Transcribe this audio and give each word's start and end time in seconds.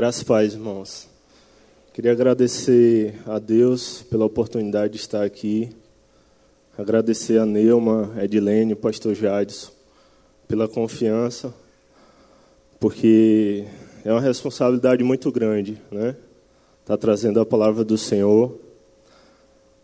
Graças 0.00 0.22
paz, 0.22 0.54
irmãos. 0.54 1.06
Queria 1.92 2.12
agradecer 2.12 3.16
a 3.26 3.38
Deus 3.38 4.00
pela 4.00 4.24
oportunidade 4.24 4.94
de 4.94 4.98
estar 4.98 5.22
aqui. 5.22 5.68
Agradecer 6.78 7.38
a 7.38 7.44
Neuma, 7.44 8.10
Edilene, 8.18 8.74
Pastor 8.74 9.14
Jadson, 9.14 9.70
pela 10.48 10.66
confiança, 10.66 11.52
porque 12.80 13.66
é 14.02 14.10
uma 14.10 14.22
responsabilidade 14.22 15.04
muito 15.04 15.30
grande, 15.30 15.78
né? 15.90 16.16
Tá 16.86 16.96
trazendo 16.96 17.38
a 17.38 17.44
palavra 17.44 17.84
do 17.84 17.98
Senhor, 17.98 18.58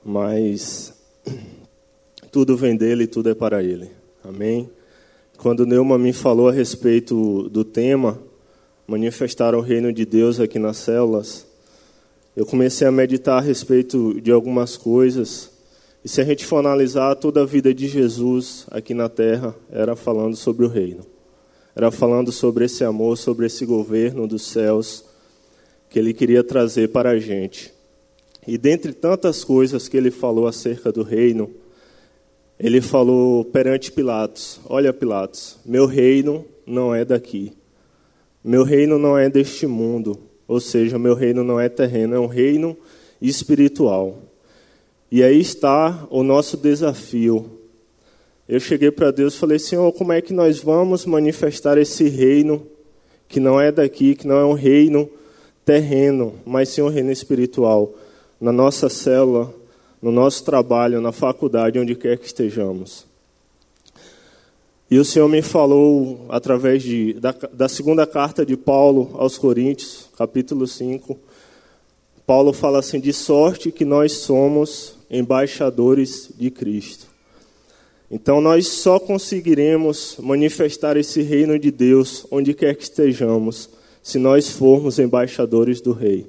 mas 0.02 0.94
tudo 2.32 2.56
vem 2.56 2.74
dele 2.74 3.04
e 3.04 3.06
tudo 3.06 3.28
é 3.28 3.34
para 3.34 3.62
ele. 3.62 3.90
Amém? 4.24 4.70
Quando 5.36 5.66
Neuma 5.66 5.98
me 5.98 6.14
falou 6.14 6.48
a 6.48 6.52
respeito 6.52 7.50
do 7.50 7.62
tema, 7.62 8.18
manifestar 8.86 9.54
o 9.54 9.60
reino 9.60 9.92
de 9.92 10.04
Deus 10.04 10.38
aqui 10.38 10.58
nas 10.58 10.76
células, 10.76 11.46
eu 12.36 12.44
comecei 12.44 12.86
a 12.86 12.92
meditar 12.92 13.38
a 13.38 13.40
respeito 13.40 14.20
de 14.20 14.30
algumas 14.30 14.77
coisas. 14.77 15.50
E 16.04 16.08
se 16.08 16.20
a 16.20 16.24
gente 16.24 16.44
for 16.44 16.58
analisar 16.58 17.16
toda 17.16 17.42
a 17.42 17.46
vida 17.46 17.72
de 17.72 17.88
Jesus 17.88 18.66
aqui 18.70 18.92
na 18.94 19.08
terra, 19.08 19.54
era 19.70 19.96
falando 19.96 20.36
sobre 20.36 20.64
o 20.64 20.68
reino. 20.68 21.04
Era 21.74 21.91
falando 21.91 22.30
sobre 22.30 22.66
esse 22.66 22.84
amor, 22.84 23.16
sobre 23.16 23.46
esse 23.46 23.64
governo 23.66 24.27
dos 24.27 24.42
céus 24.42 25.05
que 25.88 25.98
ele 25.98 26.12
queria 26.12 26.44
trazer 26.44 26.88
para 26.88 27.10
a 27.10 27.18
gente. 27.18 27.72
E 28.46 28.56
dentre 28.56 28.92
tantas 28.92 29.42
coisas 29.42 29.88
que 29.88 29.96
ele 29.96 30.10
falou 30.10 30.46
acerca 30.46 30.92
do 30.92 31.02
reino, 31.02 31.50
ele 32.58 32.80
falou 32.80 33.44
perante 33.44 33.91
Pilatos: 33.91 34.60
Olha, 34.68 34.92
Pilatos, 34.92 35.58
meu 35.64 35.86
reino 35.86 36.44
não 36.66 36.94
é 36.94 37.05
daqui. 37.05 37.52
Meu 38.46 38.62
reino 38.62 38.96
não 38.96 39.18
é 39.18 39.28
deste 39.28 39.66
mundo. 39.66 40.16
Ou 40.46 40.60
seja, 40.60 40.96
meu 41.00 41.14
reino 41.16 41.42
não 41.42 41.59
é 41.59 41.68
terreno, 41.68 42.14
é 42.14 42.20
um 42.20 42.28
reino 42.28 42.77
espiritual. 43.20 44.19
E 45.11 45.20
aí 45.20 45.41
está 45.41 46.06
o 46.11 46.22
nosso 46.22 46.56
desafio. 46.56 47.50
Eu 48.48 48.61
cheguei 48.61 48.92
para 48.92 49.11
Deus 49.11 49.34
e 49.34 49.39
falei: 49.39 49.58
Senhor, 49.58 49.91
como 49.94 50.12
é 50.12 50.20
que 50.20 50.33
nós 50.33 50.61
vamos 50.61 51.05
manifestar 51.06 51.77
esse 51.77 52.08
reino 52.08 52.64
que 53.27 53.41
não 53.41 53.61
é 53.61 53.72
daqui, 53.72 54.14
que 54.14 54.28
não 54.28 54.36
é 54.36 54.44
um 54.44 54.52
reino 54.52 55.11
terreno, 55.64 56.34
mas 56.47 56.69
sim 56.69 56.83
um 56.83 56.89
reino 56.89 57.11
espiritual, 57.11 57.94
na 58.41 58.52
nossa 58.52 58.89
célula, 58.89 59.52
no 60.00 60.12
nosso 60.12 60.44
trabalho, 60.44 61.00
na 61.00 61.11
faculdade, 61.11 61.80
onde 61.80 61.97
quer 61.97 62.17
que 62.17 62.27
estejamos. 62.27 63.08
E 64.89 65.01
o 65.01 65.05
Senhor 65.05 65.29
me 65.29 65.42
falou 65.42 66.27
através 66.29 66.81
de, 66.81 67.15
da, 67.15 67.34
da 67.53 67.69
segunda 67.69 68.06
carta 68.06 68.47
de 68.47 68.56
Paulo 68.56 69.11
aos 69.15 69.37
Coríntios, 69.37 70.09
capítulo 70.17 70.65
5. 70.65 71.19
Paulo 72.25 72.53
fala 72.53 72.79
assim: 72.79 73.01
de 73.01 73.12
sorte 73.12 73.73
que 73.73 73.84
nós 73.84 74.12
somos 74.12 74.95
embaixadores 75.11 76.31
de 76.39 76.53
Cristo. 76.53 77.07
Então 78.09 78.41
nós 78.41 78.69
só 78.69 79.01
conseguiremos 79.01 80.19
manifestar 80.20 80.97
esse 80.97 81.20
reino 81.20 81.59
de 81.59 81.73
Deus 81.73 82.25
onde 82.31 82.55
quer 82.55 82.77
que 82.77 82.84
estejamos, 82.84 83.69
se 84.01 84.20
nós 84.20 84.51
formos 84.51 85.01
embaixadores 85.01 85.81
do 85.81 85.91
Rei. 85.91 86.29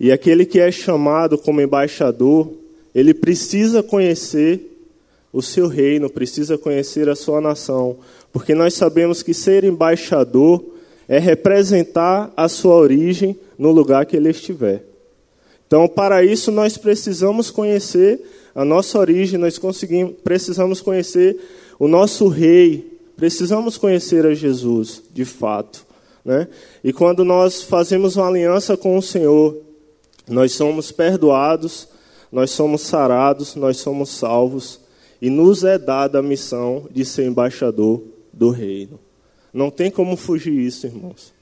E 0.00 0.10
aquele 0.10 0.44
que 0.44 0.58
é 0.58 0.72
chamado 0.72 1.38
como 1.38 1.60
embaixador, 1.60 2.52
ele 2.92 3.14
precisa 3.14 3.80
conhecer 3.80 4.73
o 5.34 5.42
seu 5.42 5.66
reino, 5.66 6.08
precisa 6.08 6.56
conhecer 6.56 7.08
a 7.08 7.16
sua 7.16 7.40
nação, 7.40 7.96
porque 8.32 8.54
nós 8.54 8.74
sabemos 8.74 9.20
que 9.20 9.34
ser 9.34 9.64
embaixador 9.64 10.64
é 11.08 11.18
representar 11.18 12.32
a 12.36 12.48
sua 12.48 12.76
origem 12.76 13.36
no 13.58 13.72
lugar 13.72 14.06
que 14.06 14.16
ele 14.16 14.30
estiver. 14.30 14.84
Então, 15.66 15.88
para 15.88 16.24
isso, 16.24 16.52
nós 16.52 16.78
precisamos 16.78 17.50
conhecer 17.50 18.20
a 18.54 18.64
nossa 18.64 18.96
origem, 18.96 19.36
nós 19.36 19.60
precisamos 20.22 20.80
conhecer 20.80 21.36
o 21.80 21.88
nosso 21.88 22.28
rei, 22.28 22.96
precisamos 23.16 23.76
conhecer 23.76 24.24
a 24.24 24.34
Jesus, 24.34 25.02
de 25.12 25.24
fato. 25.24 25.84
Né? 26.24 26.46
E 26.84 26.92
quando 26.92 27.24
nós 27.24 27.60
fazemos 27.60 28.14
uma 28.14 28.28
aliança 28.28 28.76
com 28.76 28.96
o 28.96 29.02
Senhor, 29.02 29.56
nós 30.28 30.52
somos 30.52 30.92
perdoados, 30.92 31.88
nós 32.30 32.52
somos 32.52 32.82
sarados, 32.82 33.56
nós 33.56 33.78
somos 33.78 34.10
salvos 34.10 34.83
e 35.24 35.30
nos 35.30 35.64
é 35.64 35.78
dada 35.78 36.18
a 36.18 36.22
missão 36.22 36.86
de 36.90 37.02
ser 37.02 37.24
embaixador 37.24 38.02
do 38.30 38.50
reino. 38.50 39.00
Não 39.54 39.70
tem 39.70 39.90
como 39.90 40.18
fugir 40.18 40.52
isso, 40.52 40.86
irmãos. 40.86 41.32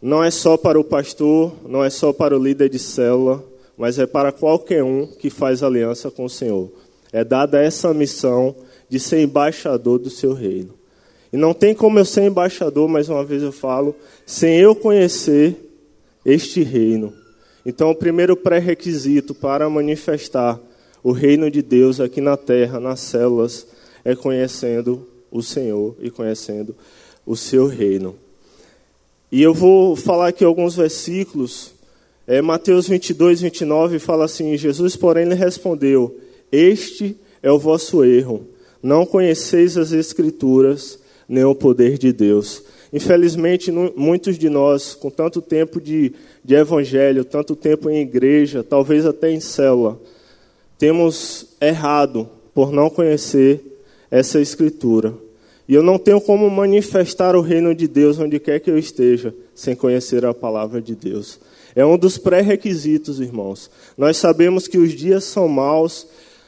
Não 0.00 0.22
é 0.22 0.30
só 0.30 0.56
para 0.56 0.78
o 0.78 0.84
pastor, 0.84 1.52
não 1.68 1.82
é 1.82 1.90
só 1.90 2.12
para 2.12 2.38
o 2.38 2.40
líder 2.40 2.68
de 2.68 2.78
célula, 2.78 3.44
mas 3.76 3.98
é 3.98 4.06
para 4.06 4.30
qualquer 4.30 4.84
um 4.84 5.08
que 5.08 5.28
faz 5.28 5.60
aliança 5.60 6.08
com 6.08 6.24
o 6.24 6.30
Senhor. 6.30 6.70
É 7.12 7.24
dada 7.24 7.60
essa 7.60 7.92
missão 7.92 8.54
de 8.88 9.00
ser 9.00 9.20
embaixador 9.20 9.98
do 9.98 10.08
seu 10.08 10.32
reino. 10.32 10.72
E 11.32 11.36
não 11.36 11.52
tem 11.52 11.74
como 11.74 11.98
eu 11.98 12.04
ser 12.04 12.22
embaixador, 12.22 12.88
mais 12.88 13.08
uma 13.08 13.24
vez 13.24 13.42
eu 13.42 13.50
falo, 13.50 13.92
sem 14.24 14.56
eu 14.60 14.72
conhecer 14.72 15.56
este 16.24 16.62
reino. 16.62 17.12
Então, 17.66 17.90
o 17.90 17.94
primeiro 17.96 18.36
pré-requisito 18.36 19.34
para 19.34 19.68
manifestar 19.68 20.60
o 21.02 21.12
reino 21.12 21.50
de 21.50 21.62
Deus 21.62 22.00
aqui 22.00 22.20
na 22.20 22.36
terra, 22.36 22.78
nas 22.78 23.00
células, 23.00 23.66
é 24.04 24.14
conhecendo 24.14 25.06
o 25.30 25.42
Senhor 25.42 25.96
e 26.00 26.10
conhecendo 26.10 26.74
o 27.24 27.36
seu 27.36 27.66
reino. 27.66 28.16
E 29.30 29.42
eu 29.42 29.54
vou 29.54 29.94
falar 29.94 30.28
aqui 30.28 30.44
alguns 30.44 30.74
versículos. 30.74 31.72
É, 32.26 32.42
Mateus 32.42 32.88
22, 32.88 33.40
29 33.40 33.98
fala 33.98 34.24
assim: 34.24 34.56
Jesus, 34.56 34.96
porém, 34.96 35.26
lhe 35.26 35.34
respondeu: 35.34 36.18
Este 36.50 37.16
é 37.42 37.50
o 37.50 37.58
vosso 37.58 38.04
erro. 38.04 38.46
Não 38.82 39.06
conheceis 39.06 39.76
as 39.76 39.92
Escrituras, 39.92 40.98
nem 41.28 41.44
o 41.44 41.54
poder 41.54 41.96
de 41.98 42.12
Deus. 42.12 42.64
Infelizmente, 42.92 43.70
muitos 43.70 44.36
de 44.36 44.48
nós, 44.48 44.94
com 44.94 45.10
tanto 45.10 45.40
tempo 45.40 45.80
de, 45.80 46.12
de 46.44 46.54
evangelho, 46.54 47.24
tanto 47.24 47.54
tempo 47.54 47.88
em 47.88 48.00
igreja, 48.00 48.64
talvez 48.64 49.06
até 49.06 49.30
em 49.30 49.38
célula, 49.38 50.00
temos 50.80 51.44
errado 51.60 52.26
por 52.54 52.72
não 52.72 52.88
conhecer 52.88 53.84
essa 54.10 54.40
escritura. 54.40 55.14
E 55.68 55.74
eu 55.74 55.82
não 55.82 55.98
tenho 55.98 56.22
como 56.22 56.48
manifestar 56.48 57.36
o 57.36 57.42
reino 57.42 57.74
de 57.74 57.86
Deus 57.86 58.18
onde 58.18 58.40
quer 58.40 58.60
que 58.60 58.70
eu 58.70 58.78
esteja, 58.78 59.34
sem 59.54 59.76
conhecer 59.76 60.24
a 60.24 60.32
palavra 60.32 60.80
de 60.80 60.96
Deus. 60.96 61.38
É 61.76 61.84
um 61.84 61.98
dos 61.98 62.16
pré-requisitos, 62.16 63.20
irmãos. 63.20 63.70
Nós 63.96 64.16
sabemos 64.16 64.66
que 64.66 64.78
os 64.78 64.92
dias 64.92 65.24
são 65.24 65.46
maus, 65.46 66.06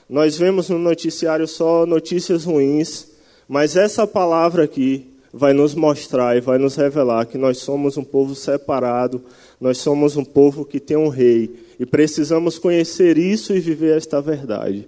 nós 0.08 0.38
vemos 0.38 0.70
no 0.70 0.78
noticiário 0.78 1.46
só 1.46 1.84
notícias 1.84 2.44
ruins, 2.44 3.08
mas 3.46 3.76
essa 3.76 4.06
palavra 4.06 4.64
aqui 4.64 5.11
vai 5.32 5.52
nos 5.52 5.74
mostrar 5.74 6.36
e 6.36 6.40
vai 6.40 6.58
nos 6.58 6.76
revelar 6.76 7.26
que 7.26 7.38
nós 7.38 7.58
somos 7.58 7.96
um 7.96 8.04
povo 8.04 8.34
separado, 8.34 9.22
nós 9.60 9.78
somos 9.78 10.16
um 10.16 10.24
povo 10.24 10.64
que 10.64 10.78
tem 10.78 10.96
um 10.96 11.08
rei 11.08 11.54
e 11.80 11.86
precisamos 11.86 12.58
conhecer 12.58 13.16
isso 13.16 13.54
e 13.54 13.60
viver 13.60 13.96
esta 13.96 14.20
verdade. 14.20 14.86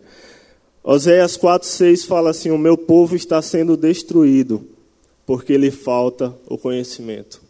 Oséias 0.83 1.39
4,6 1.39 2.07
fala 2.07 2.31
assim: 2.31 2.51
O 2.51 2.59
meu 2.59 2.77
povo 2.77 3.17
está 3.17 3.41
sendo 3.41 3.77
destruído 3.77 4.67
porque 5.25 5.57
lhe 5.57 5.71
falta 5.71 6.35
o 6.47 6.59
conhecimento. 6.59 7.41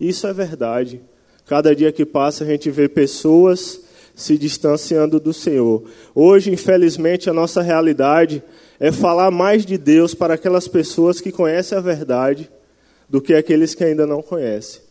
Isso 0.00 0.26
é 0.26 0.32
verdade. 0.32 1.00
Cada 1.46 1.74
dia 1.74 1.90
que 1.90 2.06
passa 2.06 2.44
a 2.44 2.46
gente 2.46 2.70
vê 2.70 2.88
pessoas 2.88 3.80
se 4.14 4.38
distanciando 4.38 5.18
do 5.18 5.32
Senhor. 5.32 5.82
Hoje, 6.14 6.52
infelizmente, 6.52 7.28
a 7.28 7.32
nossa 7.32 7.60
realidade 7.60 8.42
é 8.78 8.90
falar 8.90 9.30
mais 9.30 9.64
de 9.64 9.78
Deus 9.78 10.14
para 10.14 10.34
aquelas 10.34 10.68
pessoas 10.68 11.20
que 11.20 11.32
conhecem 11.32 11.76
a 11.76 11.80
verdade 11.80 12.50
do 13.08 13.20
que 13.20 13.34
aqueles 13.34 13.74
que 13.74 13.84
ainda 13.84 14.06
não 14.06 14.22
conhecem. 14.22 14.82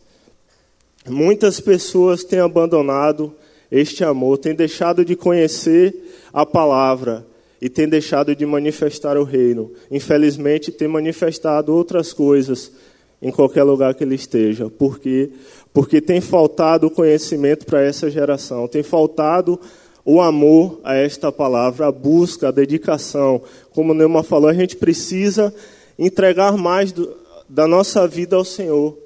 Muitas 1.08 1.60
pessoas 1.60 2.24
têm 2.24 2.38
abandonado 2.38 3.34
este 3.70 4.04
amor, 4.04 4.38
têm 4.38 4.54
deixado 4.54 5.04
de 5.04 5.14
conhecer 5.14 5.94
a 6.32 6.46
palavra 6.46 7.26
e 7.60 7.68
têm 7.68 7.88
deixado 7.88 8.34
de 8.34 8.46
manifestar 8.46 9.16
o 9.16 9.24
reino. 9.24 9.72
Infelizmente, 9.90 10.70
têm 10.70 10.88
manifestado 10.88 11.74
outras 11.74 12.12
coisas 12.12 12.72
em 13.20 13.30
qualquer 13.30 13.62
lugar 13.62 13.94
que 13.94 14.04
ele 14.04 14.14
esteja. 14.14 14.68
Por 14.68 14.98
quê? 14.98 15.30
Porque 15.72 16.00
tem 16.00 16.20
faltado 16.20 16.90
conhecimento 16.90 17.64
para 17.64 17.82
essa 17.82 18.10
geração, 18.10 18.68
tem 18.68 18.82
faltado 18.82 19.58
o 20.04 20.20
amor 20.20 20.80
a 20.84 20.94
esta 20.94 21.32
palavra, 21.32 21.86
a 21.86 21.92
busca, 21.92 22.48
a 22.48 22.52
dedicação. 22.52 23.40
Como 23.72 23.92
o 23.92 23.94
Neuma 23.94 24.22
falou, 24.22 24.48
a 24.48 24.54
gente 24.54 24.76
precisa 24.76 25.54
entregar 25.98 26.56
mais 26.56 26.92
do, 26.92 27.16
da 27.48 27.66
nossa 27.66 28.06
vida 28.06 28.36
ao 28.36 28.44
Senhor. 28.44 28.98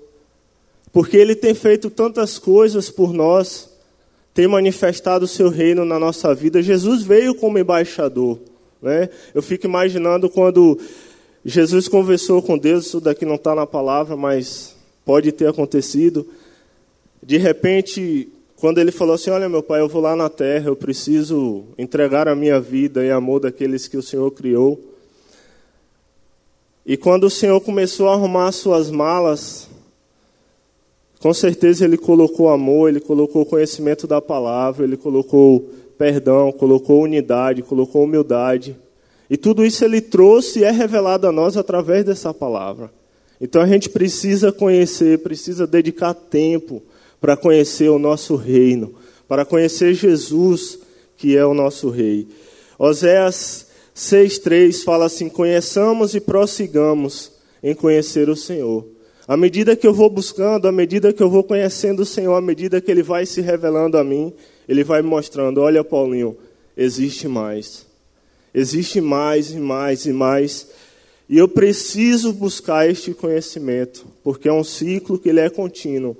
Porque 0.92 1.16
Ele 1.16 1.36
tem 1.36 1.54
feito 1.54 1.88
tantas 1.88 2.38
coisas 2.38 2.90
por 2.90 3.12
nós, 3.12 3.70
tem 4.34 4.48
manifestado 4.48 5.24
o 5.24 5.28
seu 5.28 5.48
reino 5.48 5.84
na 5.84 5.98
nossa 5.98 6.34
vida. 6.34 6.62
Jesus 6.62 7.02
veio 7.02 7.34
como 7.34 7.58
embaixador. 7.58 8.38
Né? 8.82 9.08
Eu 9.34 9.42
fico 9.42 9.66
imaginando 9.66 10.28
quando 10.28 10.78
Jesus 11.44 11.86
conversou 11.86 12.42
com 12.42 12.58
Deus, 12.58 12.86
isso 12.86 13.00
daqui 13.00 13.24
não 13.24 13.36
está 13.36 13.54
na 13.54 13.66
palavra, 13.66 14.16
mas 14.16 14.74
pode 15.04 15.30
ter 15.30 15.48
acontecido. 15.48 16.26
de 17.22 17.36
repente, 17.36 18.28
quando 18.60 18.78
ele 18.78 18.90
falou 18.90 19.14
assim: 19.14 19.30
Olha, 19.30 19.48
meu 19.48 19.62
pai, 19.62 19.80
eu 19.80 19.88
vou 19.88 20.02
lá 20.02 20.16
na 20.16 20.28
terra, 20.28 20.68
eu 20.68 20.76
preciso 20.76 21.64
entregar 21.78 22.26
a 22.28 22.34
minha 22.34 22.60
vida 22.60 23.04
em 23.04 23.10
amor 23.10 23.40
daqueles 23.40 23.86
que 23.86 23.96
o 23.96 24.02
Senhor 24.02 24.30
criou. 24.32 24.80
E 26.84 26.96
quando 26.96 27.24
o 27.24 27.30
Senhor 27.30 27.60
começou 27.60 28.08
a 28.08 28.14
arrumar 28.14 28.50
suas 28.50 28.90
malas, 28.90 29.68
com 31.20 31.32
certeza 31.32 31.84
ele 31.84 31.96
colocou 31.96 32.48
amor, 32.48 32.88
ele 32.88 33.00
colocou 33.00 33.46
conhecimento 33.46 34.06
da 34.06 34.20
palavra, 34.20 34.84
ele 34.84 34.96
colocou 34.96 35.68
perdão, 35.96 36.50
colocou 36.50 37.02
unidade, 37.02 37.62
colocou 37.62 38.04
humildade. 38.04 38.76
E 39.28 39.36
tudo 39.36 39.64
isso 39.64 39.84
ele 39.84 40.00
trouxe 40.00 40.60
e 40.60 40.64
é 40.64 40.70
revelado 40.70 41.26
a 41.26 41.32
nós 41.32 41.56
através 41.56 42.04
dessa 42.04 42.32
palavra. 42.32 42.90
Então 43.40 43.60
a 43.60 43.66
gente 43.66 43.88
precisa 43.88 44.50
conhecer, 44.50 45.18
precisa 45.18 45.66
dedicar 45.66 46.14
tempo 46.14 46.82
para 47.20 47.36
conhecer 47.36 47.88
o 47.88 47.98
nosso 47.98 48.36
reino, 48.36 48.94
para 49.26 49.44
conhecer 49.44 49.94
Jesus, 49.94 50.78
que 51.16 51.36
é 51.36 51.44
o 51.44 51.54
nosso 51.54 51.90
rei. 51.90 52.28
Oséias 52.78 53.66
6,3 53.94 54.84
fala 54.84 55.06
assim: 55.06 55.28
Conheçamos 55.28 56.14
e 56.14 56.20
prossigamos 56.20 57.32
em 57.62 57.74
conhecer 57.74 58.28
o 58.28 58.36
Senhor. 58.36 58.86
À 59.26 59.36
medida 59.36 59.76
que 59.76 59.86
eu 59.86 59.92
vou 59.92 60.08
buscando, 60.08 60.66
à 60.66 60.72
medida 60.72 61.12
que 61.12 61.22
eu 61.22 61.28
vou 61.28 61.44
conhecendo 61.44 62.00
o 62.00 62.06
Senhor, 62.06 62.34
à 62.34 62.40
medida 62.40 62.80
que 62.80 62.90
Ele 62.90 63.02
vai 63.02 63.26
se 63.26 63.40
revelando 63.40 63.98
a 63.98 64.04
mim, 64.04 64.32
Ele 64.68 64.84
vai 64.84 65.02
me 65.02 65.08
mostrando: 65.08 65.60
olha, 65.60 65.84
Paulinho, 65.84 66.36
existe 66.76 67.28
mais. 67.28 67.86
Existe 68.54 69.00
mais 69.00 69.50
e 69.50 69.58
mais 69.58 70.06
e 70.06 70.12
mais. 70.12 70.68
E 71.28 71.36
eu 71.36 71.46
preciso 71.46 72.32
buscar 72.32 72.88
este 72.88 73.12
conhecimento, 73.12 74.06
porque 74.24 74.48
é 74.48 74.52
um 74.52 74.64
ciclo 74.64 75.18
que 75.18 75.28
ele 75.28 75.40
é 75.40 75.50
contínuo. 75.50 76.16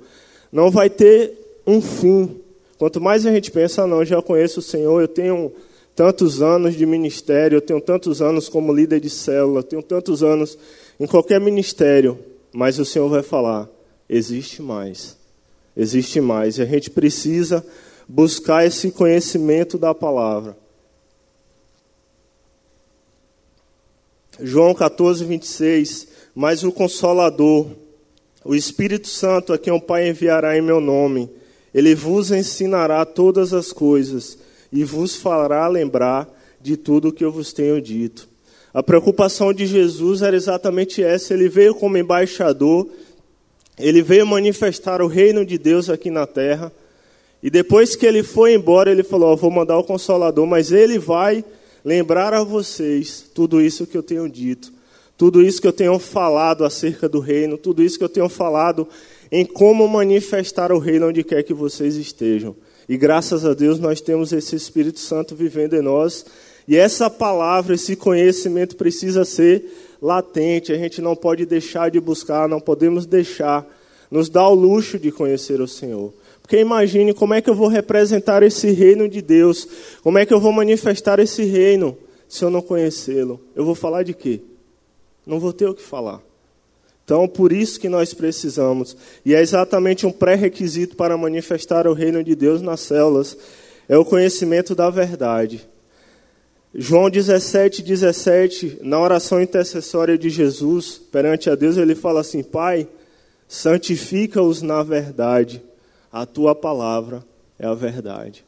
Não 0.51 0.71
vai 0.71 0.89
ter 0.89 1.33
um 1.65 1.81
fim. 1.81 2.41
Quanto 2.77 2.99
mais 2.99 3.25
a 3.25 3.31
gente 3.31 3.51
pensa, 3.51 3.85
não, 3.85 4.03
já 4.05 4.21
conheço 4.21 4.59
o 4.59 4.63
Senhor, 4.63 5.01
eu 5.01 5.07
tenho 5.07 5.51
tantos 5.95 6.41
anos 6.41 6.75
de 6.75 6.85
ministério, 6.85 7.57
eu 7.57 7.61
tenho 7.61 7.81
tantos 7.81 8.21
anos 8.21 8.47
como 8.47 8.73
líder 8.73 8.99
de 8.99 9.09
célula, 9.09 9.59
eu 9.59 9.63
tenho 9.63 9.83
tantos 9.83 10.23
anos 10.23 10.57
em 10.99 11.05
qualquer 11.05 11.39
ministério, 11.39 12.17
mas 12.53 12.79
o 12.79 12.85
Senhor 12.85 13.09
vai 13.09 13.21
falar: 13.21 13.69
existe 14.07 14.61
mais. 14.61 15.17
Existe 15.75 16.19
mais. 16.19 16.57
E 16.57 16.61
a 16.61 16.65
gente 16.65 16.89
precisa 16.89 17.65
buscar 18.07 18.65
esse 18.65 18.91
conhecimento 18.91 19.77
da 19.77 19.93
palavra. 19.93 20.57
João 24.41 24.73
14, 24.73 25.23
26. 25.25 26.07
Mas 26.33 26.63
o 26.63 26.71
Consolador, 26.71 27.67
o 28.49 28.55
Espírito 28.55 29.07
Santo, 29.07 29.53
a 29.53 29.59
quem 29.59 29.71
o 29.71 29.79
Pai 29.79 30.09
enviará 30.09 30.57
em 30.57 30.61
meu 30.61 30.81
nome, 30.81 31.29
ele 31.71 31.93
vos 31.93 32.31
ensinará 32.31 33.05
todas 33.05 33.53
as 33.53 33.71
coisas 33.71 34.39
e 34.73 34.83
vos 34.83 35.15
fará 35.15 35.67
lembrar 35.67 36.27
de 36.59 36.75
tudo 36.75 37.09
o 37.09 37.11
que 37.11 37.23
eu 37.23 37.31
vos 37.31 37.53
tenho 37.53 37.79
dito. 37.79 38.27
A 38.73 38.81
preocupação 38.81 39.53
de 39.53 39.67
Jesus 39.67 40.23
era 40.23 40.35
exatamente 40.35 41.03
essa. 41.03 41.31
Ele 41.31 41.47
veio 41.47 41.75
como 41.75 41.95
embaixador, 41.95 42.89
ele 43.77 44.01
veio 44.01 44.25
manifestar 44.25 44.99
o 44.99 45.05
reino 45.05 45.45
de 45.45 45.59
Deus 45.59 45.87
aqui 45.87 46.09
na 46.09 46.25
terra. 46.25 46.71
E 47.43 47.51
depois 47.51 47.95
que 47.95 48.03
ele 48.03 48.23
foi 48.23 48.55
embora, 48.55 48.89
ele 48.89 49.03
falou: 49.03 49.31
oh, 49.31 49.37
Vou 49.37 49.51
mandar 49.51 49.77
o 49.77 49.83
Consolador, 49.83 50.47
mas 50.47 50.71
ele 50.71 50.97
vai 50.97 51.45
lembrar 51.85 52.33
a 52.33 52.43
vocês 52.43 53.29
tudo 53.31 53.61
isso 53.61 53.85
que 53.85 53.95
eu 53.95 54.01
tenho 54.01 54.27
dito, 54.27 54.73
tudo 55.19 55.41
isso 55.41 55.59
que 55.59 55.67
eu 55.67 55.73
tenho 55.73 55.99
falado 55.99 56.63
acerca 56.63 57.09
do 57.09 57.19
reino, 57.19 57.57
tudo 57.57 57.83
isso 57.83 57.97
que 57.97 58.03
eu 58.05 58.09
tenho 58.09 58.29
falado 58.29 58.87
em 59.29 59.45
como 59.45 59.85
manifestar 59.85 60.71
o 60.71 60.79
reino 60.79 61.09
onde 61.09 61.25
quer 61.25 61.43
que 61.43 61.53
vocês 61.53 61.97
estejam. 61.97 62.55
E 62.87 62.95
graças 62.95 63.43
a 63.43 63.53
Deus 63.53 63.79
nós 63.79 63.99
temos 63.99 64.31
esse 64.31 64.55
Espírito 64.55 64.97
Santo 64.97 65.35
vivendo 65.35 65.73
em 65.73 65.81
nós. 65.81 66.25
E 66.65 66.77
essa 66.77 67.09
palavra, 67.09 67.75
esse 67.75 67.97
conhecimento 67.97 68.77
precisa 68.77 69.25
ser 69.25 69.97
latente. 70.01 70.71
A 70.71 70.77
gente 70.77 71.01
não 71.01 71.17
pode 71.17 71.45
deixar 71.45 71.91
de 71.91 71.99
buscar, 71.99 72.47
não 72.47 72.61
podemos 72.61 73.05
deixar 73.05 73.67
nos 74.09 74.29
dar 74.29 74.47
o 74.47 74.53
luxo 74.53 74.97
de 74.97 75.11
conhecer 75.11 75.59
o 75.59 75.67
Senhor. 75.67 76.13
Porque 76.41 76.57
imagine 76.61 77.13
como 77.13 77.33
é 77.33 77.41
que 77.41 77.49
eu 77.49 77.55
vou 77.55 77.67
representar 77.67 78.41
esse 78.41 78.71
reino 78.71 79.09
de 79.09 79.21
Deus, 79.21 79.67
como 80.01 80.17
é 80.17 80.25
que 80.25 80.33
eu 80.33 80.39
vou 80.39 80.53
manifestar 80.53 81.19
esse 81.19 81.43
reino 81.43 81.97
se 82.25 82.45
eu 82.45 82.49
não 82.49 82.61
conhecê-lo. 82.61 83.37
Eu 83.53 83.65
vou 83.65 83.75
falar 83.75 84.03
de 84.03 84.13
quê? 84.13 84.39
Não 85.29 85.39
vou 85.39 85.53
ter 85.53 85.67
o 85.67 85.73
que 85.73 85.81
falar. 85.83 86.21
Então, 87.05 87.27
por 87.27 87.53
isso 87.53 87.79
que 87.79 87.87
nós 87.87 88.13
precisamos, 88.13 88.97
e 89.23 89.33
é 89.33 89.41
exatamente 89.41 90.05
um 90.05 90.11
pré-requisito 90.11 90.95
para 90.95 91.17
manifestar 91.17 91.87
o 91.87 91.93
reino 91.93 92.23
de 92.23 92.35
Deus 92.35 92.61
nas 92.61 92.81
células, 92.81 93.37
é 93.87 93.97
o 93.97 94.03
conhecimento 94.03 94.73
da 94.73 94.89
verdade. 94.89 95.67
João 96.73 97.09
17, 97.09 97.81
17, 97.81 98.79
na 98.81 98.99
oração 98.99 99.41
intercessória 99.41 100.17
de 100.17 100.29
Jesus 100.29 100.99
perante 101.11 101.49
a 101.49 101.55
Deus, 101.55 101.77
ele 101.77 101.95
fala 101.95 102.21
assim: 102.21 102.43
Pai, 102.43 102.87
santifica-os 103.47 104.61
na 104.61 104.83
verdade 104.83 105.61
a 106.11 106.25
tua 106.25 106.55
palavra 106.55 107.23
é 107.57 107.67
a 107.67 107.73
verdade. 107.73 108.43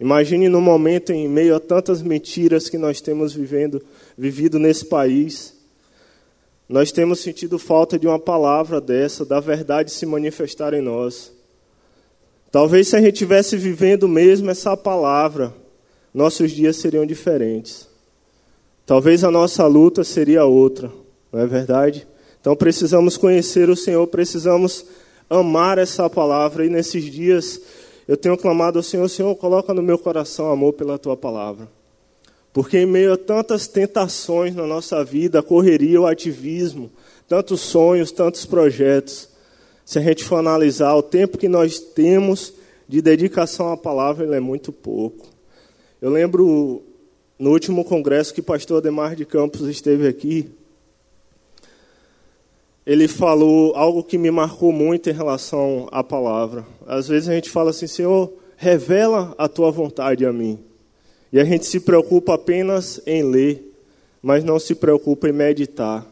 Imagine 0.00 0.48
no 0.48 0.60
momento 0.60 1.12
em 1.12 1.28
meio 1.28 1.54
a 1.54 1.60
tantas 1.60 2.02
mentiras 2.02 2.68
que 2.68 2.76
nós 2.76 3.00
temos 3.00 3.32
vivendo, 3.32 3.80
vivido 4.18 4.58
nesse 4.58 4.84
país, 4.84 5.53
nós 6.68 6.90
temos 6.90 7.20
sentido 7.20 7.58
falta 7.58 7.98
de 7.98 8.06
uma 8.06 8.18
palavra 8.18 8.80
dessa, 8.80 9.24
da 9.24 9.38
verdade 9.38 9.90
se 9.90 10.06
manifestar 10.06 10.72
em 10.72 10.80
nós. 10.80 11.32
Talvez 12.50 12.88
se 12.88 12.96
a 12.96 13.00
gente 13.00 13.18
tivesse 13.18 13.56
vivendo 13.56 14.08
mesmo 14.08 14.50
essa 14.50 14.76
palavra, 14.76 15.52
nossos 16.12 16.52
dias 16.52 16.76
seriam 16.76 17.04
diferentes. 17.04 17.88
Talvez 18.86 19.24
a 19.24 19.30
nossa 19.30 19.66
luta 19.66 20.04
seria 20.04 20.44
outra, 20.44 20.90
não 21.32 21.40
é 21.40 21.46
verdade? 21.46 22.06
Então 22.40 22.54
precisamos 22.54 23.16
conhecer 23.16 23.68
o 23.68 23.76
Senhor, 23.76 24.06
precisamos 24.06 24.86
amar 25.28 25.78
essa 25.78 26.08
palavra. 26.08 26.64
E 26.64 26.68
nesses 26.68 27.04
dias 27.04 27.60
eu 28.06 28.16
tenho 28.16 28.36
clamado 28.36 28.78
ao 28.78 28.82
Senhor: 28.82 29.08
Senhor, 29.08 29.34
coloca 29.36 29.72
no 29.74 29.82
meu 29.82 29.98
coração 29.98 30.50
amor 30.50 30.74
pela 30.74 30.98
tua 30.98 31.16
palavra. 31.16 31.68
Porque 32.54 32.78
em 32.78 32.86
meio 32.86 33.12
a 33.12 33.16
tantas 33.16 33.66
tentações 33.66 34.54
na 34.54 34.64
nossa 34.64 35.04
vida, 35.04 35.40
a 35.40 35.42
correria, 35.42 36.00
o 36.00 36.06
ativismo, 36.06 36.88
tantos 37.28 37.60
sonhos, 37.60 38.12
tantos 38.12 38.46
projetos, 38.46 39.28
se 39.84 39.98
a 39.98 40.02
gente 40.02 40.22
for 40.22 40.36
analisar 40.36 40.94
o 40.94 41.02
tempo 41.02 41.36
que 41.36 41.48
nós 41.48 41.80
temos 41.80 42.54
de 42.88 43.02
dedicação 43.02 43.72
à 43.72 43.76
palavra, 43.76 44.24
ele 44.24 44.36
é 44.36 44.40
muito 44.40 44.72
pouco. 44.72 45.26
Eu 46.00 46.10
lembro 46.10 46.80
no 47.36 47.50
último 47.50 47.84
congresso 47.84 48.32
que 48.32 48.38
o 48.38 48.44
pastor 48.44 48.78
Ademar 48.78 49.16
de 49.16 49.24
Campos 49.24 49.68
esteve 49.68 50.06
aqui, 50.06 50.48
ele 52.86 53.08
falou 53.08 53.74
algo 53.74 54.04
que 54.04 54.16
me 54.16 54.30
marcou 54.30 54.70
muito 54.70 55.10
em 55.10 55.12
relação 55.12 55.88
à 55.90 56.04
palavra. 56.04 56.64
Às 56.86 57.08
vezes 57.08 57.28
a 57.28 57.34
gente 57.34 57.50
fala 57.50 57.70
assim, 57.70 57.88
Senhor, 57.88 58.32
revela 58.56 59.34
a 59.36 59.48
tua 59.48 59.72
vontade 59.72 60.24
a 60.24 60.32
mim. 60.32 60.60
E 61.34 61.40
a 61.40 61.44
gente 61.44 61.66
se 61.66 61.80
preocupa 61.80 62.34
apenas 62.34 63.00
em 63.04 63.24
ler, 63.24 63.74
mas 64.22 64.44
não 64.44 64.56
se 64.56 64.72
preocupa 64.72 65.28
em 65.28 65.32
meditar. 65.32 66.06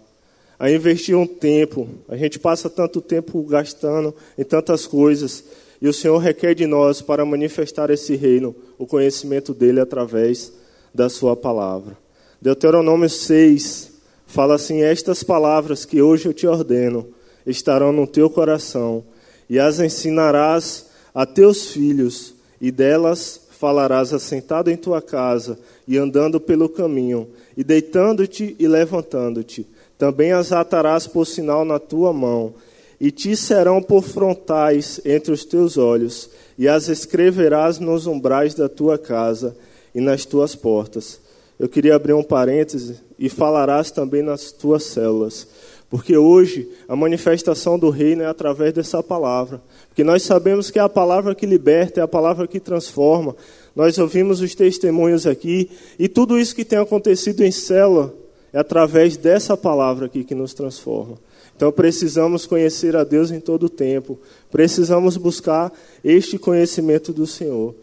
A 0.59 0.69
investir 0.69 1.17
um 1.17 1.29
tempo. 1.29 1.89
A 2.09 2.17
gente 2.17 2.41
passa 2.41 2.69
tanto 2.69 3.01
tempo 3.01 3.41
gastando 3.45 4.13
em 4.37 4.43
tantas 4.43 4.85
coisas. 4.85 5.45
E 5.81 5.87
o 5.87 5.93
Senhor 5.93 6.19
requer 6.19 6.57
de 6.57 6.67
nós, 6.67 7.01
para 7.01 7.25
manifestar 7.25 7.89
esse 7.89 8.17
reino, 8.17 8.53
o 8.77 8.85
conhecimento 8.85 9.55
dele 9.55 9.79
através 9.79 10.53
da 10.93 11.09
sua 11.09 11.37
palavra. 11.37 11.97
Deuteronômio 12.41 13.09
6, 13.09 13.93
fala 14.27 14.57
assim: 14.57 14.83
Estas 14.83 15.23
palavras 15.23 15.85
que 15.85 16.03
hoje 16.03 16.27
eu 16.27 16.35
te 16.35 16.49
ordeno 16.49 17.07
estarão 17.47 17.93
no 17.93 18.09
teu 18.09 18.29
coração, 18.29 19.05
e 19.49 19.61
as 19.61 19.79
ensinarás 19.79 20.87
a 21.15 21.25
teus 21.25 21.69
filhos, 21.69 22.35
e 22.61 22.73
delas 22.73 23.42
falarás 23.63 24.13
assentado 24.13 24.73
em 24.73 24.77
tua 24.77 25.01
casa 25.01 25.57
e 25.87 25.97
andando 25.97 26.41
pelo 26.41 26.69
caminho, 26.69 27.29
e 27.57 27.63
deitando-te 27.63 28.57
e 28.59 28.67
levantando-te. 28.67 29.65
Também 29.97 30.33
as 30.33 30.51
atarás 30.51 31.07
por 31.07 31.25
sinal 31.25 31.65
na 31.65 31.79
tua 31.79 32.13
mão, 32.13 32.55
e 33.01 33.13
te 33.13 33.37
serão 33.37 33.81
por 33.81 34.03
frontais 34.03 35.01
entre 35.05 35.31
os 35.31 35.45
teus 35.45 35.79
olhos, 35.79 36.29
e 36.59 36.67
as 36.67 36.89
escreverás 36.89 37.79
nos 37.79 38.09
umbrais 38.09 38.53
da 38.53 38.69
tua 38.69 38.99
casa 38.99 39.57
e 39.95 40.01
nas 40.01 40.25
tuas 40.25 40.57
portas 40.57 41.23
eu 41.63 41.69
queria 41.69 41.95
abrir 41.95 42.13
um 42.13 42.25
parêntese 42.25 42.97
e 43.17 43.29
falarás 43.29 43.93
também 43.93 44.21
nas 44.21 44.51
tuas 44.51 44.83
células. 44.83 45.47
Porque 45.93 46.17
hoje 46.17 46.71
a 46.89 46.97
manifestação 46.97 47.79
do 47.79 47.91
reino 47.91 48.23
é 48.23 48.27
através 48.27 48.73
dessa 48.73 49.03
palavra. 49.03 49.61
Porque 49.89 50.03
nós 50.03 50.23
sabemos 50.23 50.71
que 50.71 50.79
é 50.79 50.83
a 50.83 50.89
palavra 50.89 51.35
que 51.35 51.45
liberta, 51.45 52.01
é 52.01 52.03
a 52.03 52.09
palavra 52.09 52.47
que 52.47 52.59
transforma. 52.59 53.37
Nós 53.77 53.99
ouvimos 53.99 54.41
os 54.41 54.55
testemunhos 54.55 55.27
aqui 55.27 55.69
e 55.99 56.09
tudo 56.09 56.39
isso 56.39 56.57
que 56.57 56.65
tem 56.65 56.79
acontecido 56.79 57.43
em 57.43 57.51
célula 57.51 58.15
é 58.55 58.59
através 58.59 59.19
dessa 59.19 59.55
palavra 59.55 60.07
aqui 60.07 60.25
que 60.25 60.35
nos 60.35 60.55
transforma. 60.55 61.19
Então 61.55 61.71
precisamos 61.71 62.47
conhecer 62.47 62.97
a 62.97 63.05
Deus 63.05 63.31
em 63.31 63.39
todo 63.39 63.65
o 63.65 63.69
tempo. 63.69 64.19
Precisamos 64.51 65.19
buscar 65.19 65.71
este 66.03 66.39
conhecimento 66.39 67.13
do 67.13 67.27
Senhor. 67.27 67.75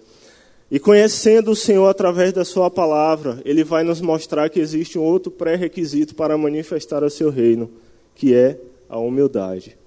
E 0.71 0.79
conhecendo 0.79 1.51
o 1.51 1.55
Senhor 1.55 1.87
através 1.87 2.33
da 2.33 2.43
Sua 2.43 2.71
palavra, 2.71 3.39
Ele 3.45 3.63
vai 3.63 3.83
nos 3.83 4.01
mostrar 4.01 4.49
que 4.49 4.59
existe 4.59 4.97
um 4.97 5.03
outro 5.03 5.29
pré-requisito 5.29 6.15
para 6.15 6.35
manifestar 6.35 7.03
o 7.03 7.09
Seu 7.11 7.29
reino, 7.29 7.69
que 8.19 8.35
é 8.35 8.57
a 8.89 8.99
humildade. 8.99 9.77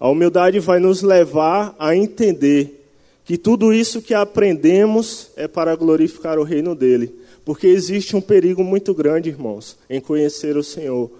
A 0.00 0.08
humildade 0.08 0.58
vai 0.58 0.80
nos 0.80 1.02
levar 1.02 1.76
a 1.78 1.94
entender 1.94 2.82
que 3.26 3.36
tudo 3.36 3.74
isso 3.74 4.00
que 4.00 4.14
aprendemos 4.14 5.30
é 5.36 5.46
para 5.46 5.76
glorificar 5.76 6.38
o 6.38 6.44
reino 6.44 6.74
dele. 6.74 7.14
Porque 7.44 7.66
existe 7.66 8.16
um 8.16 8.22
perigo 8.22 8.64
muito 8.64 8.94
grande, 8.94 9.28
irmãos, 9.28 9.76
em 9.90 10.00
conhecer 10.00 10.56
o 10.56 10.64
Senhor. 10.64 11.10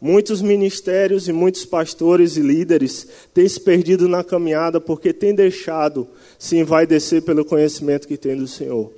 Muitos 0.00 0.42
ministérios 0.42 1.28
e 1.28 1.32
muitos 1.32 1.64
pastores 1.64 2.36
e 2.36 2.40
líderes 2.40 3.06
têm 3.32 3.48
se 3.48 3.60
perdido 3.60 4.08
na 4.08 4.24
caminhada 4.24 4.80
porque 4.80 5.12
têm 5.12 5.36
deixado 5.36 6.08
se 6.36 6.56
envaidecer 6.56 7.22
pelo 7.22 7.44
conhecimento 7.44 8.08
que 8.08 8.16
têm 8.16 8.36
do 8.36 8.48
Senhor. 8.48 8.90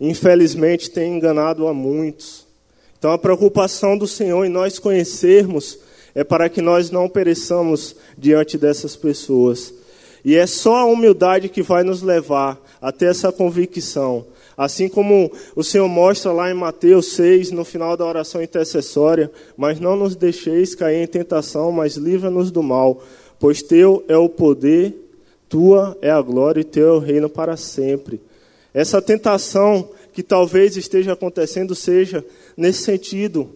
Infelizmente, 0.00 0.90
têm 0.90 1.18
enganado 1.18 1.68
a 1.68 1.74
muitos. 1.74 2.46
Então, 2.98 3.12
a 3.12 3.18
preocupação 3.18 3.98
do 3.98 4.08
Senhor 4.08 4.46
em 4.46 4.48
nós 4.48 4.78
conhecermos 4.78 5.84
é 6.16 6.24
para 6.24 6.48
que 6.48 6.60
nós 6.60 6.90
não 6.90 7.08
pereçamos 7.08 7.94
diante 8.18 8.58
dessas 8.58 8.96
pessoas. 8.96 9.72
E 10.24 10.34
é 10.34 10.48
só 10.48 10.78
a 10.78 10.84
humildade 10.86 11.48
que 11.48 11.62
vai 11.62 11.84
nos 11.84 12.02
levar 12.02 12.60
até 12.82 13.06
essa 13.06 13.30
convicção 13.30 14.26
Assim 14.56 14.88
como 14.88 15.30
o 15.54 15.62
Senhor 15.62 15.86
mostra 15.86 16.32
lá 16.32 16.50
em 16.50 16.54
Mateus 16.54 17.12
6, 17.12 17.50
no 17.50 17.62
final 17.62 17.94
da 17.94 18.06
oração 18.06 18.42
intercessória, 18.42 19.30
mas 19.54 19.78
não 19.78 19.96
nos 19.96 20.16
deixeis 20.16 20.74
cair 20.74 21.02
em 21.02 21.06
tentação, 21.06 21.70
mas 21.70 21.96
livra-nos 21.96 22.50
do 22.50 22.62
mal, 22.62 23.02
pois 23.38 23.60
teu 23.60 24.02
é 24.08 24.16
o 24.16 24.30
poder, 24.30 24.94
tua 25.46 25.96
é 26.00 26.10
a 26.10 26.22
glória 26.22 26.62
e 26.62 26.64
teu 26.64 26.88
é 26.88 26.92
o 26.92 26.98
reino 26.98 27.28
para 27.28 27.54
sempre. 27.58 28.18
Essa 28.72 29.02
tentação 29.02 29.90
que 30.14 30.22
talvez 30.22 30.76
esteja 30.78 31.12
acontecendo 31.12 31.74
seja 31.74 32.24
nesse 32.56 32.82
sentido. 32.82 33.50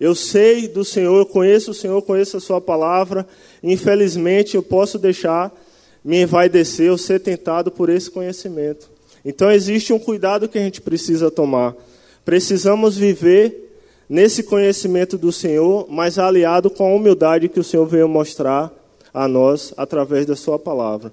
Eu 0.00 0.14
sei 0.14 0.66
do 0.66 0.82
Senhor, 0.82 1.18
eu 1.18 1.26
conheço 1.26 1.72
o 1.72 1.74
Senhor, 1.74 2.00
conheço 2.00 2.38
a 2.38 2.40
Sua 2.40 2.58
palavra, 2.58 3.26
infelizmente 3.62 4.56
eu 4.56 4.62
posso 4.62 4.98
deixar 4.98 5.54
me 6.02 6.22
envaidecer 6.22 6.90
ou 6.90 6.96
ser 6.96 7.20
tentado 7.20 7.70
por 7.70 7.90
esse 7.90 8.10
conhecimento. 8.10 8.90
Então 9.22 9.52
existe 9.52 9.92
um 9.92 9.98
cuidado 9.98 10.48
que 10.48 10.58
a 10.58 10.62
gente 10.62 10.80
precisa 10.80 11.30
tomar. 11.30 11.76
Precisamos 12.24 12.96
viver 12.96 13.76
nesse 14.08 14.42
conhecimento 14.42 15.18
do 15.18 15.30
Senhor, 15.30 15.86
mas 15.90 16.18
aliado 16.18 16.70
com 16.70 16.84
a 16.90 16.94
humildade 16.94 17.50
que 17.50 17.60
o 17.60 17.64
Senhor 17.64 17.84
veio 17.86 18.08
mostrar 18.08 18.72
a 19.12 19.28
nós 19.28 19.74
através 19.76 20.24
da 20.24 20.34
sua 20.34 20.58
palavra. 20.58 21.12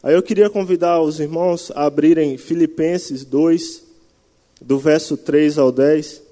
Aí 0.00 0.14
eu 0.14 0.22
queria 0.22 0.48
convidar 0.48 1.00
os 1.02 1.18
irmãos 1.18 1.72
a 1.74 1.86
abrirem 1.86 2.38
Filipenses 2.38 3.24
2, 3.24 3.82
do 4.60 4.78
verso 4.78 5.16
3 5.16 5.58
ao 5.58 5.72
10. 5.72 6.27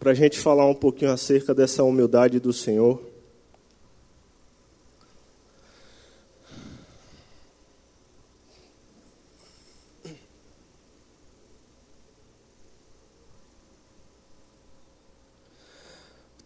Para 0.00 0.10
a 0.10 0.14
gente 0.14 0.40
falar 0.40 0.66
um 0.66 0.74
pouquinho 0.74 1.12
acerca 1.12 1.54
dessa 1.54 1.84
humildade 1.84 2.40
do 2.40 2.52
Senhor. 2.52 3.10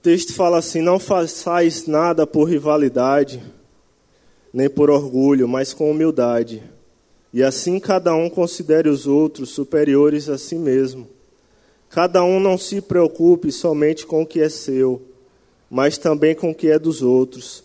texto 0.04 0.34
fala 0.34 0.58
assim: 0.58 0.82
Não 0.82 0.98
façais 0.98 1.86
nada 1.86 2.26
por 2.26 2.44
rivalidade, 2.44 3.42
nem 4.52 4.68
por 4.68 4.90
orgulho, 4.90 5.48
mas 5.48 5.72
com 5.72 5.90
humildade. 5.90 6.62
E 7.32 7.42
assim 7.42 7.80
cada 7.80 8.14
um 8.14 8.28
considere 8.28 8.88
os 8.88 9.06
outros 9.06 9.48
superiores 9.48 10.28
a 10.28 10.36
si 10.36 10.56
mesmo. 10.56 11.13
Cada 11.94 12.24
um 12.24 12.40
não 12.40 12.58
se 12.58 12.80
preocupe 12.80 13.52
somente 13.52 14.04
com 14.04 14.22
o 14.22 14.26
que 14.26 14.40
é 14.40 14.48
seu, 14.48 15.00
mas 15.70 15.96
também 15.96 16.34
com 16.34 16.50
o 16.50 16.54
que 16.54 16.68
é 16.68 16.76
dos 16.76 17.02
outros. 17.02 17.62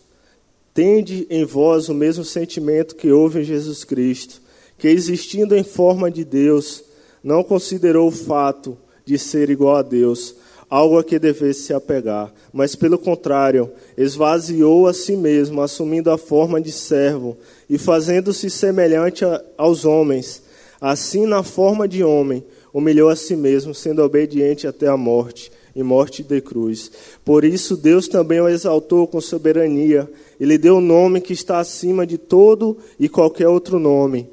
Tende 0.72 1.26
em 1.32 1.44
vós 1.44 1.90
o 1.90 1.96
mesmo 1.96 2.24
sentimento 2.24 2.96
que 2.96 3.12
houve 3.12 3.40
em 3.40 3.44
Jesus 3.44 3.84
Cristo, 3.84 4.40
que 4.78 4.88
existindo 4.88 5.56
em 5.56 5.64
forma 5.64 6.12
de 6.12 6.24
Deus, 6.24 6.84
não 7.24 7.44
considerou 7.44 8.08
o 8.08 8.12
fato 8.12 8.78
de 9.04 9.18
ser 9.18 9.50
igual 9.50 9.78
a 9.78 9.82
Deus 9.82 10.36
algo 10.70 11.00
a 11.00 11.04
que 11.04 11.18
devesse 11.18 11.64
se 11.64 11.74
apegar, 11.74 12.32
mas 12.54 12.76
pelo 12.76 13.00
contrário, 13.00 13.72
esvaziou 13.98 14.86
a 14.86 14.94
si 14.94 15.16
mesmo, 15.16 15.64
assumindo 15.64 16.12
a 16.12 16.20
forma 16.20 16.62
de 16.62 16.72
servo 16.72 17.36
e 17.68 17.80
fazendo-se 17.80 18.48
semelhante 18.52 19.26
a, 19.26 19.44
aos 19.58 19.86
homens. 19.86 20.44
Assim, 20.80 21.26
na 21.26 21.42
forma 21.42 21.88
de 21.88 22.04
homem, 22.04 22.44
humilhou 22.74 23.10
a 23.10 23.16
si 23.16 23.36
mesmo, 23.36 23.74
sendo 23.74 24.04
obediente 24.04 24.68
até 24.68 24.88
a 24.88 24.98
morte 24.98 25.52
e 25.76 25.84
morte 25.84 26.24
de 26.24 26.42
cruz. 26.42 26.92
Por 27.24 27.44
isso, 27.44 27.78
Deus 27.78 28.08
também 28.08 28.40
o 28.40 28.48
exaltou 28.48 29.08
com 29.08 29.22
soberania 29.22 30.10
e 30.40 30.46
lhe 30.46 30.58
deu 30.58 30.76
o 30.76 30.78
um 30.78 30.82
nome 30.82 31.22
que 31.22 31.34
está 31.34 31.60
acima 31.60 32.06
de 32.06 32.18
todo 32.18 32.78
e 33.00 33.08
qualquer 33.08 33.48
outro 33.48 33.80
nome, 33.80 34.28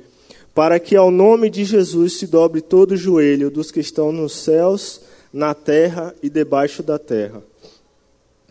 para 0.54 0.78
que 0.78 0.96
ao 0.96 1.10
nome 1.10 1.50
de 1.50 1.64
Jesus 1.64 2.18
se 2.18 2.26
dobre 2.26 2.60
todo 2.60 2.92
o 2.92 2.96
joelho 2.96 3.50
dos 3.50 3.70
que 3.70 3.80
estão 3.80 4.12
nos 4.12 4.32
céus 4.32 5.00
na 5.32 5.54
terra 5.54 6.14
e 6.22 6.30
debaixo 6.30 6.82
da 6.82 6.98
terra. 6.98 7.42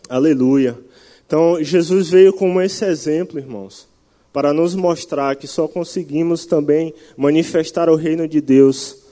Aleluia. 0.08 0.78
Então, 1.26 1.62
Jesus 1.64 2.10
veio 2.10 2.32
como 2.32 2.62
esse 2.62 2.86
exemplo, 2.86 3.40
irmãos, 3.40 3.88
para 4.32 4.54
nos 4.54 4.76
mostrar 4.76 5.36
que 5.36 5.48
só 5.48 5.68
conseguimos 5.68 6.46
também 6.46 6.94
manifestar 7.18 7.90
o 7.90 7.96
reino 7.96 8.28
de 8.28 8.40
Deus 8.40 9.05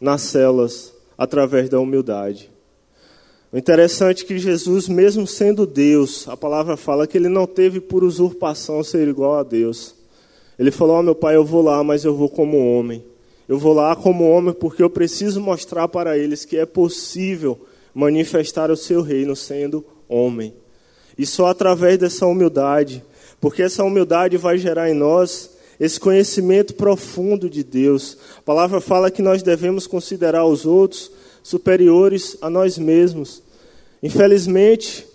nas 0.00 0.22
celas 0.22 0.94
através 1.18 1.68
da 1.68 1.78
humildade. 1.78 2.50
O 3.52 3.58
interessante 3.58 4.24
é 4.24 4.26
que 4.26 4.38
Jesus, 4.38 4.88
mesmo 4.88 5.26
sendo 5.26 5.66
Deus, 5.66 6.28
a 6.28 6.36
palavra 6.36 6.76
fala 6.76 7.06
que 7.06 7.18
ele 7.18 7.28
não 7.28 7.46
teve 7.46 7.80
por 7.80 8.04
usurpação 8.04 8.82
ser 8.84 9.08
igual 9.08 9.34
a 9.34 9.42
Deus. 9.42 9.94
Ele 10.58 10.70
falou: 10.70 10.98
oh, 10.98 11.02
meu 11.02 11.14
pai, 11.14 11.36
eu 11.36 11.44
vou 11.44 11.60
lá, 11.60 11.82
mas 11.82 12.04
eu 12.04 12.14
vou 12.14 12.28
como 12.28 12.58
homem. 12.58 13.04
Eu 13.48 13.58
vou 13.58 13.72
lá 13.72 13.96
como 13.96 14.30
homem 14.30 14.54
porque 14.54 14.82
eu 14.82 14.88
preciso 14.88 15.40
mostrar 15.40 15.88
para 15.88 16.16
eles 16.16 16.44
que 16.44 16.56
é 16.56 16.64
possível 16.64 17.58
manifestar 17.92 18.70
o 18.70 18.76
seu 18.76 19.02
reino 19.02 19.34
sendo 19.34 19.84
homem. 20.08 20.54
E 21.18 21.26
só 21.26 21.46
através 21.46 21.98
dessa 21.98 22.26
humildade, 22.26 23.04
porque 23.40 23.62
essa 23.62 23.82
humildade 23.82 24.36
vai 24.36 24.56
gerar 24.56 24.88
em 24.88 24.94
nós 24.94 25.50
esse 25.80 25.98
conhecimento 25.98 26.74
profundo 26.74 27.48
de 27.48 27.64
Deus. 27.64 28.18
A 28.36 28.42
palavra 28.42 28.82
fala 28.82 29.10
que 29.10 29.22
nós 29.22 29.42
devemos 29.42 29.86
considerar 29.86 30.44
os 30.44 30.66
outros 30.66 31.10
superiores 31.42 32.36
a 32.42 32.50
nós 32.50 32.76
mesmos. 32.76 33.42
Infelizmente, 34.02 35.06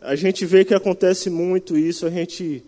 a 0.00 0.14
gente 0.14 0.46
vê 0.46 0.64
que 0.64 0.74
acontece 0.74 1.28
muito 1.28 1.76
isso, 1.76 2.06
a 2.06 2.10
gente 2.10 2.62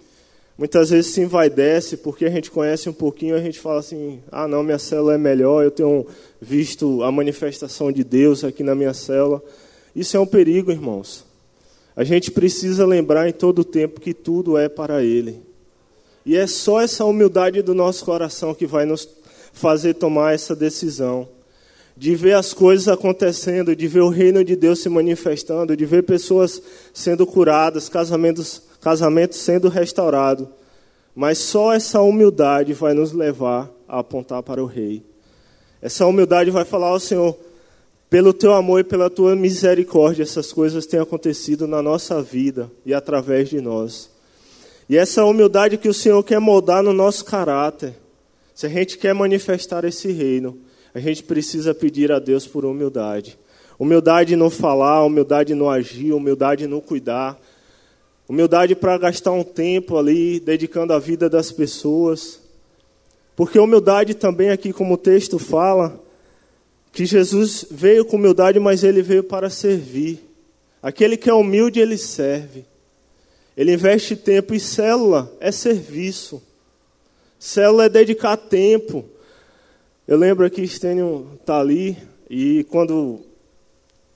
muitas 0.59 0.91
vezes 0.91 1.13
se 1.13 1.21
envaidece 1.21 1.97
porque 1.97 2.25
a 2.25 2.31
gente 2.31 2.51
conhece 2.51 2.89
um 2.89 2.93
pouquinho, 2.93 3.37
a 3.37 3.41
gente 3.41 3.61
fala 3.61 3.79
assim: 3.79 4.21
ah, 4.33 4.49
não, 4.49 4.65
minha 4.65 4.79
célula 4.81 5.15
é 5.15 5.19
melhor, 5.19 5.65
eu 5.65 5.71
tenho 5.71 6.07
visto 6.41 7.05
a 7.05 7.13
manifestação 7.13 7.93
de 7.93 8.03
Deus 8.03 8.43
aqui 8.43 8.65
na 8.65 8.75
minha 8.75 8.95
célula. 8.95 9.41
Isso 9.95 10.17
é 10.17 10.21
um 10.21 10.27
perigo, 10.27 10.73
irmãos. 10.73 11.25
A 11.95 12.03
gente 12.03 12.33
precisa 12.33 12.85
lembrar 12.85 13.29
em 13.29 13.33
todo 13.33 13.61
o 13.61 13.65
tempo 13.65 14.01
que 14.01 14.13
tudo 14.13 14.59
é 14.59 14.69
para 14.69 15.05
Ele. 15.05 15.54
E 16.25 16.37
é 16.37 16.47
só 16.47 16.81
essa 16.81 17.05
humildade 17.05 17.63
do 17.63 17.75
nosso 17.75 18.05
coração 18.05 18.55
que 18.55 18.67
vai 18.67 18.85
nos 18.87 19.09
fazer 19.53 19.95
tomar 19.95 20.35
essa 20.35 20.57
decisão. 20.57 21.29
De 21.97 22.15
ver 22.17 22.35
as 22.35 22.53
coisas 22.53 22.89
acontecendo, 22.89 23.77
de 23.77 23.87
ver 23.87 24.01
o 24.01 24.09
reino 24.09 24.45
de 24.45 24.57
Deus 24.57 24.81
se 24.81 24.89
manifestando, 24.89 25.77
de 25.77 25.85
ver 25.85 26.03
pessoas 26.03 26.61
sendo 26.93 27.27
curadas, 27.27 27.89
casamentos 27.89 28.63
casamento 28.85 29.35
sendo 29.35 29.71
restaurado. 29.71 30.47
Mas 31.15 31.39
só 31.39 31.73
essa 31.73 32.03
humildade 32.03 32.75
vai 32.75 32.93
nos 32.93 33.13
levar 33.13 33.71
a 33.89 34.01
apontar 34.01 34.43
para 34.43 34.63
o 34.63 34.67
Rei. 34.67 35.03
Essa 35.81 36.05
humildade 36.05 36.51
vai 36.51 36.65
falar 36.67 36.89
ao 36.89 37.01
Senhor, 37.01 37.37
pelo 38.11 38.33
teu 38.33 38.53
amor 38.53 38.81
e 38.81 38.85
pela 38.85 39.09
tua 39.09 39.35
misericórdia, 39.35 40.23
essas 40.23 40.53
coisas 40.53 40.87
têm 40.87 41.01
acontecido 41.01 41.67
na 41.67 41.81
nossa 41.83 42.23
vida 42.23 42.71
e 42.85 42.93
através 42.93 43.49
de 43.49 43.61
nós. 43.61 44.11
E 44.89 44.97
essa 44.97 45.25
humildade 45.25 45.79
que 45.79 45.89
o 45.89 45.95
Senhor 45.95 46.23
quer 46.23 46.39
moldar 46.39 46.83
no 46.83 46.93
nosso 46.93 47.25
caráter. 47.25 47.95
Se 48.55 48.67
a 48.67 48.69
gente 48.69 48.99
quer 48.99 49.15
manifestar 49.15 49.85
esse 49.85 50.13
reino, 50.13 50.59
a 50.95 51.01
gente 51.01 51.23
precisa 51.23 51.75
pedir 51.75 52.13
a 52.13 52.19
Deus 52.19 52.47
por 52.47 52.65
humildade. 52.65 53.39
Humildade 53.79 54.37
no 54.37 54.51
falar, 54.51 55.05
humildade 55.05 55.55
no 55.55 55.69
agir, 55.69 56.13
humildade 56.13 56.67
no 56.67 56.81
cuidar, 56.81 57.41
Humildade 58.27 58.75
para 58.75 58.97
gastar 58.97 59.33
um 59.33 59.45
tempo 59.45 59.99
ali 59.99 60.41
dedicando 60.41 60.95
a 60.95 60.99
vida 60.99 61.29
das 61.29 61.53
pessoas. 61.53 62.41
Porque 63.37 63.59
humildade 63.59 64.15
também 64.15 64.49
aqui, 64.49 64.73
como 64.73 64.95
o 64.95 64.99
texto 64.99 65.39
fala, 65.39 66.01
que 66.91 67.05
Jesus 67.05 67.67
veio 67.71 68.05
com 68.05 68.17
humildade, 68.17 68.59
mas 68.59 68.83
ele 68.83 69.03
veio 69.03 69.25
para 69.25 69.51
servir. 69.51 70.21
Aquele 70.83 71.19
que 71.19 71.29
é 71.29 71.35
humilde, 71.35 71.81
ele 71.81 71.99
serve. 71.99 72.65
Ele 73.57 73.73
investe 73.73 74.17
tempo 74.17 74.55
e 74.55 74.61
célula 74.61 75.33
é 75.41 75.53
serviço. 75.53 76.43
Célula 77.39 77.85
é 77.85 77.89
dedicar 77.89 78.37
tempo. 78.37 79.05
Eu 80.07 80.19
lembro 80.19 80.49
que 80.51 80.63
Estênio 80.63 81.29
está 81.41 81.61
ali 81.61 81.97
e 82.29 82.65
quando 82.65 83.21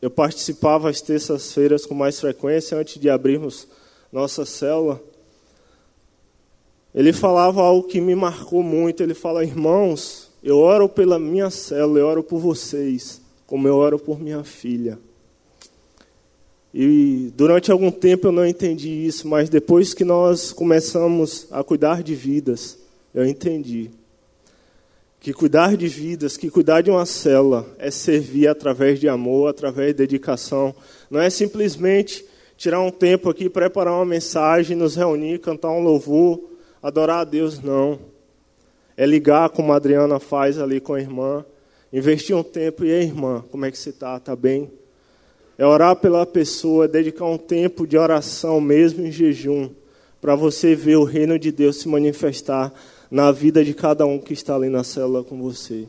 eu 0.03 0.11
participava 0.11 0.91
às 0.91 1.01
terças-feiras 1.01 1.87
com 1.87 1.95
mais 1.95 2.21
frequência, 2.21 2.77
antes 2.79 3.01
de 3.01 3.09
abrirmos 3.09 3.67
nossa 4.13 4.45
célula, 4.45 5.01
ele 6.95 7.13
falava 7.13 7.61
algo 7.61 7.87
que 7.87 8.01
me 8.01 8.15
marcou 8.15 8.63
muito. 8.63 9.03
Ele 9.03 9.15
fala, 9.15 9.45
irmãos, 9.45 10.31
eu 10.43 10.59
oro 10.59 10.89
pela 10.89 11.19
minha 11.19 11.51
célula, 11.51 12.01
eu 12.01 12.07
oro 12.07 12.23
por 12.23 12.39
vocês, 12.39 13.21
como 13.47 13.69
eu 13.69 13.77
oro 13.77 13.99
por 13.99 14.21
minha 14.21 14.43
filha. 14.43 14.99
E 16.73 17.33
durante 17.35 17.71
algum 17.73 17.91
tempo 17.91 18.27
eu 18.27 18.33
não 18.33 18.47
entendi 18.47 18.89
isso, 18.89 19.27
mas 19.27 19.49
depois 19.49 19.95
que 19.95 20.05
nós 20.05 20.53
começamos 20.53 21.47
a 21.51 21.63
cuidar 21.65 22.03
de 22.03 22.15
vidas, 22.15 22.79
eu 23.15 23.27
entendi. 23.27 23.91
Que 25.21 25.33
cuidar 25.33 25.77
de 25.77 25.89
vidas, 25.89 26.37
que 26.37 26.51
cuidar 26.51 26.83
de 26.83 26.91
uma 26.91 27.07
célula 27.07 27.67
é 27.79 27.91
servir 27.91 28.47
através 28.47 29.01
de 29.01 29.09
amor, 29.09 29.49
através 29.49 29.89
de 29.89 29.95
dedicação. 29.95 30.75
Não 31.11 31.21
é 31.21 31.29
simplesmente 31.31 32.25
tirar 32.57 32.81
um 32.81 32.91
tempo 32.91 33.29
aqui, 33.29 33.49
preparar 33.49 33.95
uma 33.95 34.05
mensagem, 34.05 34.77
nos 34.77 34.95
reunir, 34.95 35.41
cantar 35.41 35.71
um 35.71 35.81
louvor, 35.81 36.41
adorar 36.83 37.21
a 37.21 37.25
Deus, 37.25 37.61
não 37.61 37.99
é 38.99 39.07
ligar 39.07 39.49
como 39.51 39.73
a 39.73 39.77
Adriana 39.77 40.19
faz 40.19 40.59
ali 40.59 40.81
com 40.81 40.93
a 40.93 41.01
irmã, 41.01 41.45
investir 41.93 42.35
um 42.35 42.43
tempo 42.43 42.85
e 42.85 42.93
a 42.93 43.01
irmã, 43.01 43.45
como 43.49 43.65
é 43.65 43.71
que 43.71 43.79
você 43.79 43.91
está? 43.91 44.17
Está 44.17 44.35
bem? 44.35 44.69
É 45.59 45.67
orar 45.67 45.97
pela 45.97 46.25
pessoa, 46.25 46.87
dedicar 46.87 47.27
um 47.27 47.37
tempo 47.37 47.87
de 47.87 47.99
oração 47.99 48.61
mesmo 48.61 49.05
em 49.05 49.11
jejum, 49.11 49.69
para 50.21 50.37
você 50.37 50.75
ver 50.75 50.97
o 50.97 51.05
reino 51.05 51.39
de 51.39 51.51
Deus 51.51 51.79
se 51.79 51.89
manifestar 51.89 52.73
na 53.11 53.33
vida 53.33 53.65
de 53.65 53.75
cada 53.75 54.07
um 54.07 54.19
que 54.19 54.33
está 54.33 54.55
ali 54.55 54.69
na 54.69 54.85
célula 54.85 55.25
com 55.25 55.43
você. 55.43 55.87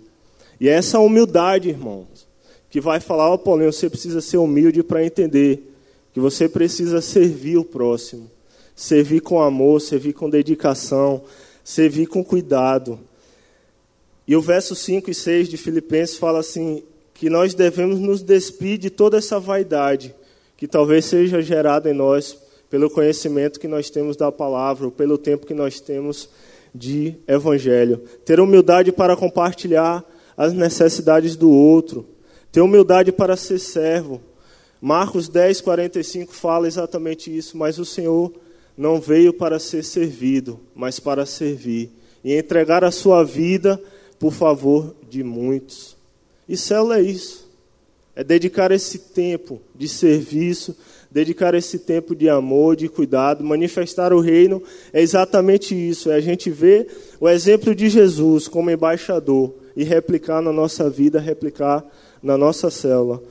E 0.60 0.68
é 0.68 0.74
essa 0.74 1.00
humildade, 1.00 1.70
irmãos, 1.70 2.28
que 2.70 2.82
vai 2.82 3.00
falar, 3.00 3.30
ó 3.30 3.36
oh, 3.36 3.38
Paulinho, 3.38 3.72
você 3.72 3.90
precisa 3.90 4.22
ser 4.22 4.38
humilde 4.38 4.84
para 4.84 5.06
entender 5.06 5.64
que 6.14 6.20
você 6.20 6.50
precisa 6.50 7.02
servir 7.02 7.58
o 7.58 7.64
próximo. 7.64 8.30
Servir 8.76 9.22
com 9.22 9.42
amor, 9.42 9.82
servir 9.82 10.14
com 10.14 10.30
dedicação, 10.30 11.22
servir 11.64 12.08
com 12.08 12.24
cuidado. 12.24 13.00
E 14.28 14.36
o 14.36 14.42
verso 14.42 14.76
5 14.76 15.12
e 15.12 15.14
6 15.14 15.50
de 15.50 15.58
Filipenses 15.58 16.18
fala 16.18 16.40
assim: 16.40 16.84
que 17.20 17.30
nós 17.30 17.54
devemos 17.54 18.00
nos 18.00 18.24
despir 18.24 18.78
de 18.78 18.90
toda 18.90 19.18
essa 19.18 19.42
vaidade 19.42 20.16
que 20.56 20.66
talvez 20.66 21.04
seja 21.04 21.42
gerada 21.42 21.92
em 21.92 21.94
nós 21.94 22.38
pelo 22.70 22.90
conhecimento 22.90 23.60
que 23.60 23.68
nós 23.68 23.90
temos 23.90 24.16
da 24.16 24.32
palavra, 24.32 24.86
ou 24.86 24.92
pelo 24.92 25.18
tempo 25.18 25.46
que 25.46 25.54
nós 25.54 25.82
temos 25.82 26.30
de 26.74 27.16
evangelho. 27.28 27.98
Ter 28.24 28.40
humildade 28.40 28.94
para 28.94 29.18
compartilhar 29.18 30.02
as 30.38 30.54
necessidades 30.54 31.36
do 31.36 31.50
outro. 31.50 32.06
Ter 32.54 32.62
humildade 32.62 33.12
para 33.12 33.36
ser 33.36 33.60
servo. 33.60 34.22
Marcos 34.80 35.28
10, 35.28 35.60
45 35.60 36.34
fala 36.34 36.68
exatamente 36.68 37.36
isso, 37.36 37.58
mas 37.58 37.80
o 37.80 37.86
Senhor 37.86 38.32
não 38.78 39.02
veio 39.02 39.34
para 39.34 39.60
ser 39.60 39.84
servido, 39.84 40.58
mas 40.74 41.02
para 41.02 41.26
servir 41.26 41.92
e 42.24 42.34
entregar 42.34 42.82
a 42.86 42.92
sua 42.92 43.26
vida 43.26 43.78
por 44.18 44.32
favor 44.32 44.96
de 45.10 45.22
muitos. 45.22 45.99
E 46.50 46.58
célula 46.58 46.98
é 46.98 47.04
isso. 47.04 47.48
É 48.16 48.24
dedicar 48.24 48.72
esse 48.72 48.98
tempo 48.98 49.62
de 49.76 49.88
serviço, 49.88 50.76
dedicar 51.12 51.54
esse 51.54 51.78
tempo 51.78 52.16
de 52.16 52.28
amor, 52.28 52.76
de 52.76 52.90
cuidado, 52.90 53.44
manifestar 53.44 54.12
o 54.12 54.20
reino, 54.20 54.62
é 54.92 55.02
exatamente 55.02 55.76
isso. 55.76 56.10
É 56.10 56.16
a 56.16 56.20
gente 56.20 56.50
ver 56.50 56.88
o 57.20 57.30
exemplo 57.30 57.74
de 57.74 57.88
Jesus 57.88 58.48
como 58.48 58.72
embaixador 58.72 59.54
e 59.76 59.84
replicar 59.84 60.42
na 60.42 60.52
nossa 60.52 60.90
vida, 60.90 61.20
replicar 61.20 61.86
na 62.22 62.36
nossa 62.36 62.72
célula. 62.72 63.22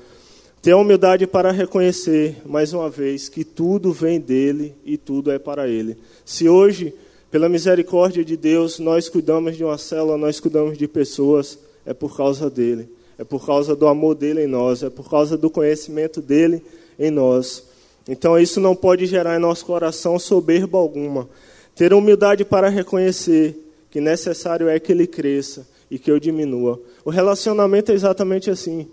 Ter 0.62 0.70
a 0.70 0.76
humildade 0.76 1.26
para 1.26 1.50
reconhecer, 1.50 2.37
mais 2.46 2.72
uma 2.72 2.88
vez, 2.88 3.28
que 3.28 3.44
tudo 3.44 3.92
vem 3.92 4.20
dele 4.20 4.74
e 4.85 4.96
tudo 4.96 5.31
é 5.31 5.38
para 5.38 5.68
ele. 5.68 5.96
Se 6.24 6.48
hoje, 6.48 6.94
pela 7.31 7.48
misericórdia 7.48 8.24
de 8.24 8.37
Deus, 8.37 8.78
nós 8.78 9.09
cuidamos 9.09 9.57
de 9.57 9.64
uma 9.64 9.76
célula, 9.76 10.16
nós 10.16 10.40
cuidamos 10.40 10.78
de 10.78 10.88
pessoas, 10.88 11.59
é 11.85 11.92
por 11.92 12.16
causa 12.16 12.48
dele. 12.48 12.97
É 13.18 13.24
por 13.24 13.44
causa 13.44 13.74
do 13.74 13.88
amor 13.88 14.14
dele 14.14 14.44
em 14.44 14.46
nós, 14.46 14.83
é 14.83 14.88
por 14.88 15.11
causa 15.11 15.37
do 15.37 15.50
conhecimento 15.50 16.22
dele 16.22 16.62
em 16.98 17.11
nós. 17.11 17.64
Então 18.09 18.38
isso 18.38 18.61
não 18.61 18.74
pode 18.74 19.07
gerar 19.07 19.37
em 19.37 19.40
nosso 19.40 19.66
coração 19.66 20.18
soberba 20.18 20.78
alguma. 20.78 21.28
Ter 21.74 21.92
humildade 21.92 22.44
para 22.44 22.68
reconhecer 22.68 23.57
que 23.90 24.00
necessário 24.00 24.68
é 24.68 24.78
que 24.78 24.92
ele 24.92 25.07
cresça 25.07 25.66
e 25.90 25.98
que 25.98 26.11
eu 26.11 26.18
diminua. 26.18 26.81
O 27.04 27.11
relacionamento 27.11 27.90
é 27.90 27.94
exatamente 27.94 28.50
assim. 28.50 28.88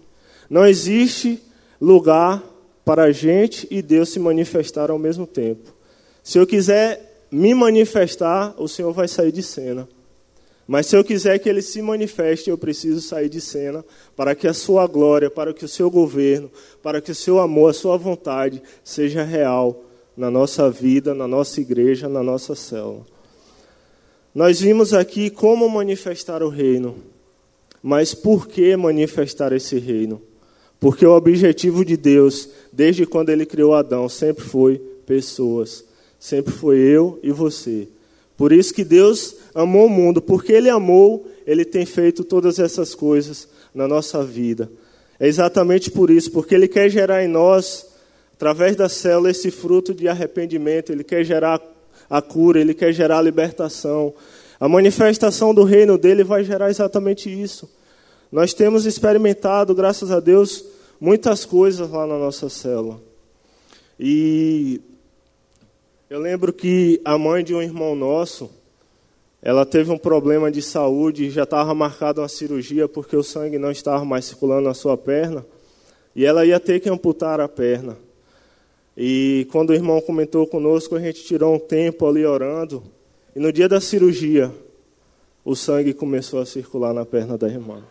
Não 0.49 0.65
existe 0.65 1.41
lugar 1.79 2.43
para 2.83 3.03
a 3.03 3.11
gente 3.11 3.67
e 3.71 3.81
Deus 3.81 4.09
se 4.09 4.19
manifestar 4.19 4.91
ao 4.91 4.99
mesmo 4.99 5.25
tempo. 5.25 5.73
Se 6.23 6.37
eu 6.37 6.47
quiser 6.47 7.25
me 7.31 7.53
manifestar, 7.53 8.53
o 8.57 8.67
Senhor 8.67 8.91
vai 8.91 9.07
sair 9.07 9.31
de 9.31 9.43
cena. 9.43 9.87
Mas 10.67 10.87
se 10.87 10.97
eu 10.97 11.03
quiser 11.03 11.37
que 11.37 11.47
ele 11.47 11.61
se 11.61 11.81
manifeste, 11.81 12.49
eu 12.49 12.57
preciso 12.57 12.99
sair 12.99 13.29
de 13.29 13.39
cena 13.39 13.85
para 14.15 14.33
que 14.33 14.47
a 14.47 14.53
sua 14.53 14.87
glória, 14.87 15.29
para 15.29 15.53
que 15.53 15.63
o 15.63 15.67
seu 15.67 15.91
governo, 15.91 16.49
para 16.81 16.99
que 16.99 17.11
o 17.11 17.15
seu 17.15 17.39
amor, 17.39 17.69
a 17.69 17.73
sua 17.73 17.97
vontade 17.97 18.61
seja 18.83 19.23
real 19.23 19.83
na 20.17 20.31
nossa 20.31 20.69
vida, 20.69 21.13
na 21.13 21.27
nossa 21.27 21.61
igreja, 21.61 22.09
na 22.09 22.23
nossa 22.23 22.55
célula. 22.55 23.05
Nós 24.33 24.59
vimos 24.59 24.93
aqui 24.93 25.29
como 25.29 25.69
manifestar 25.69 26.41
o 26.41 26.49
reino, 26.49 26.95
mas 27.81 28.13
por 28.13 28.47
que 28.47 28.75
manifestar 28.75 29.53
esse 29.53 29.77
reino? 29.77 30.21
Porque 30.79 31.05
o 31.05 31.15
objetivo 31.15 31.85
de 31.85 31.95
Deus, 31.95 32.49
desde 32.71 33.05
quando 33.05 33.29
ele 33.29 33.45
criou 33.45 33.73
Adão, 33.73 34.09
sempre 34.09 34.43
foi 34.43 34.77
pessoas. 35.05 35.85
Sempre 36.19 36.51
foi 36.51 36.79
eu 36.79 37.19
e 37.21 37.31
você. 37.31 37.87
Por 38.37 38.51
isso 38.51 38.73
que 38.73 38.83
Deus 38.83 39.35
amou 39.53 39.85
o 39.85 39.89
mundo, 39.89 40.21
porque 40.21 40.51
ele 40.51 40.69
amou, 40.69 41.25
ele 41.47 41.63
tem 41.63 41.85
feito 41.85 42.23
todas 42.23 42.59
essas 42.59 42.93
coisas 42.93 43.47
na 43.73 43.87
nossa 43.87 44.23
vida. 44.23 44.69
É 45.19 45.27
exatamente 45.27 45.89
por 45.89 46.09
isso, 46.09 46.31
porque 46.31 46.53
ele 46.53 46.67
quer 46.67 46.89
gerar 46.89 47.23
em 47.23 47.27
nós, 47.27 47.87
através 48.33 48.75
da 48.75 48.89
célula, 48.89 49.31
esse 49.31 49.49
fruto 49.49 49.93
de 49.93 50.07
arrependimento, 50.07 50.91
ele 50.91 51.03
quer 51.03 51.23
gerar 51.23 51.61
a 52.09 52.21
cura, 52.21 52.59
ele 52.59 52.73
quer 52.73 52.91
gerar 52.91 53.19
a 53.19 53.21
libertação. 53.21 54.13
A 54.59 54.67
manifestação 54.67 55.53
do 55.53 55.63
reino 55.63 55.97
dele 55.97 56.23
vai 56.23 56.43
gerar 56.43 56.69
exatamente 56.69 57.29
isso. 57.29 57.69
Nós 58.31 58.53
temos 58.53 58.85
experimentado, 58.85 59.73
graças 59.73 60.11
a 60.11 60.19
Deus, 60.19 60.65
muitas 60.99 61.45
coisas 61.45 61.89
lá 61.89 62.05
na 62.05 62.17
nossa 62.17 62.49
célula. 62.49 63.01
E 63.97 64.81
eu 66.09 66.19
lembro 66.19 66.53
que 66.53 67.01
a 67.03 67.17
mãe 67.17 67.43
de 67.43 67.53
um 67.55 67.61
irmão 67.61 67.95
nosso, 67.95 68.49
ela 69.41 69.65
teve 69.65 69.91
um 69.91 69.97
problema 69.97 70.51
de 70.51 70.61
saúde, 70.61 71.31
já 71.31 71.43
estava 71.43 71.73
marcada 71.73 72.21
uma 72.21 72.27
cirurgia 72.27 72.87
porque 72.87 73.15
o 73.15 73.23
sangue 73.23 73.57
não 73.57 73.71
estava 73.71 74.05
mais 74.05 74.25
circulando 74.25 74.67
na 74.67 74.73
sua 74.73 74.95
perna, 74.95 75.45
e 76.15 76.23
ela 76.23 76.45
ia 76.45 76.59
ter 76.59 76.79
que 76.79 76.89
amputar 76.89 77.39
a 77.39 77.47
perna. 77.47 77.97
E 78.95 79.47
quando 79.51 79.71
o 79.71 79.73
irmão 79.73 79.99
comentou 79.99 80.45
conosco, 80.47 80.95
a 80.95 80.99
gente 80.99 81.23
tirou 81.23 81.55
um 81.55 81.59
tempo 81.59 82.07
ali 82.07 82.25
orando, 82.25 82.83
e 83.35 83.39
no 83.39 83.51
dia 83.51 83.67
da 83.67 83.81
cirurgia, 83.81 84.51
o 85.43 85.55
sangue 85.55 85.93
começou 85.93 86.39
a 86.39 86.45
circular 86.45 86.93
na 86.93 87.05
perna 87.05 87.37
da 87.37 87.47
irmã. 87.47 87.83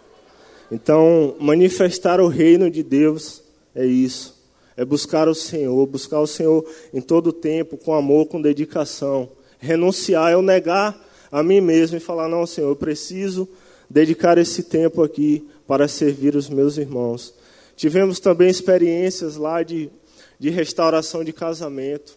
Então, 0.71 1.37
manifestar 1.39 2.21
o 2.21 2.29
reino 2.29 2.71
de 2.71 2.83
Deus 2.83 3.43
é 3.75 3.85
isso. 3.85 4.34
É 4.77 4.85
buscar 4.85 5.29
o 5.29 5.35
Senhor, 5.35 5.87
buscar 5.87 6.21
o 6.21 6.27
Senhor 6.27 6.65
em 6.93 7.01
todo 7.01 7.29
o 7.29 7.33
tempo, 7.33 7.77
com 7.77 7.95
amor, 7.95 8.27
com 8.27 8.41
dedicação. 8.41 9.29
Renunciar 9.59 10.33
é 10.33 10.37
o 10.37 10.43
negar 10.43 10.99
a 11.31 11.43
mim 11.43 11.61
mesmo 11.61 11.97
e 11.97 12.01
falar: 12.01 12.29
não, 12.29 12.47
Senhor, 12.47 12.69
eu 12.69 12.77
preciso 12.77 13.49
dedicar 13.89 14.39
esse 14.39 14.65
tempo 14.65 15.03
aqui 15.03 15.47
para 15.67 15.87
servir 15.89 16.35
os 16.35 16.49
meus 16.49 16.77
irmãos. 16.77 17.35
Tivemos 17.77 18.21
também 18.21 18.49
experiências 18.49 19.37
lá 19.37 19.63
de, 19.63 19.91
de 20.39 20.51
restauração 20.51 21.25
de 21.25 21.33
casamento, 21.33 22.17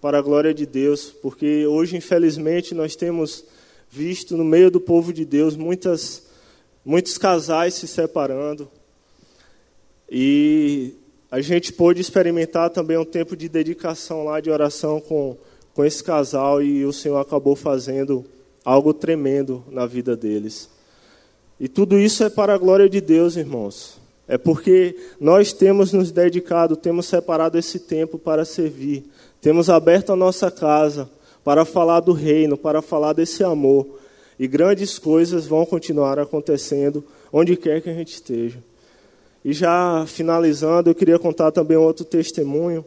para 0.00 0.18
a 0.18 0.22
glória 0.22 0.54
de 0.54 0.66
Deus, 0.66 1.06
porque 1.10 1.66
hoje, 1.66 1.96
infelizmente, 1.96 2.74
nós 2.74 2.94
temos 2.94 3.44
visto 3.90 4.36
no 4.36 4.44
meio 4.44 4.70
do 4.70 4.80
povo 4.80 5.12
de 5.12 5.24
Deus 5.24 5.56
muitas 5.56 6.22
muitos 6.84 7.18
casais 7.18 7.74
se 7.74 7.88
separando. 7.88 8.70
E 10.08 10.94
a 11.30 11.40
gente 11.40 11.72
pôde 11.72 12.00
experimentar 12.00 12.70
também 12.70 12.96
um 12.96 13.04
tempo 13.04 13.36
de 13.36 13.48
dedicação 13.48 14.24
lá, 14.24 14.40
de 14.40 14.50
oração 14.50 15.00
com, 15.00 15.36
com 15.74 15.84
esse 15.84 16.02
casal, 16.02 16.62
e 16.62 16.84
o 16.84 16.92
Senhor 16.92 17.18
acabou 17.18 17.56
fazendo 17.56 18.24
algo 18.64 18.94
tremendo 18.94 19.64
na 19.70 19.86
vida 19.86 20.16
deles. 20.16 20.68
E 21.58 21.68
tudo 21.68 21.98
isso 21.98 22.22
é 22.22 22.30
para 22.30 22.54
a 22.54 22.58
glória 22.58 22.88
de 22.88 23.00
Deus, 23.00 23.36
irmãos. 23.36 23.98
É 24.28 24.36
porque 24.36 24.96
nós 25.20 25.52
temos 25.52 25.92
nos 25.92 26.10
dedicado, 26.10 26.76
temos 26.76 27.06
separado 27.06 27.56
esse 27.58 27.78
tempo 27.78 28.18
para 28.18 28.44
servir, 28.44 29.04
temos 29.40 29.70
aberto 29.70 30.12
a 30.12 30.16
nossa 30.16 30.50
casa 30.50 31.08
para 31.44 31.64
falar 31.64 32.00
do 32.00 32.12
reino, 32.12 32.56
para 32.56 32.82
falar 32.82 33.12
desse 33.12 33.44
amor. 33.44 33.86
E 34.38 34.46
grandes 34.46 34.98
coisas 34.98 35.46
vão 35.46 35.64
continuar 35.64 36.18
acontecendo 36.18 37.04
onde 37.32 37.56
quer 37.56 37.80
que 37.80 37.88
a 37.88 37.94
gente 37.94 38.12
esteja. 38.14 38.58
E 39.46 39.52
já 39.52 40.04
finalizando, 40.08 40.90
eu 40.90 40.94
queria 40.94 41.20
contar 41.20 41.52
também 41.52 41.76
outro 41.76 42.04
testemunho. 42.04 42.84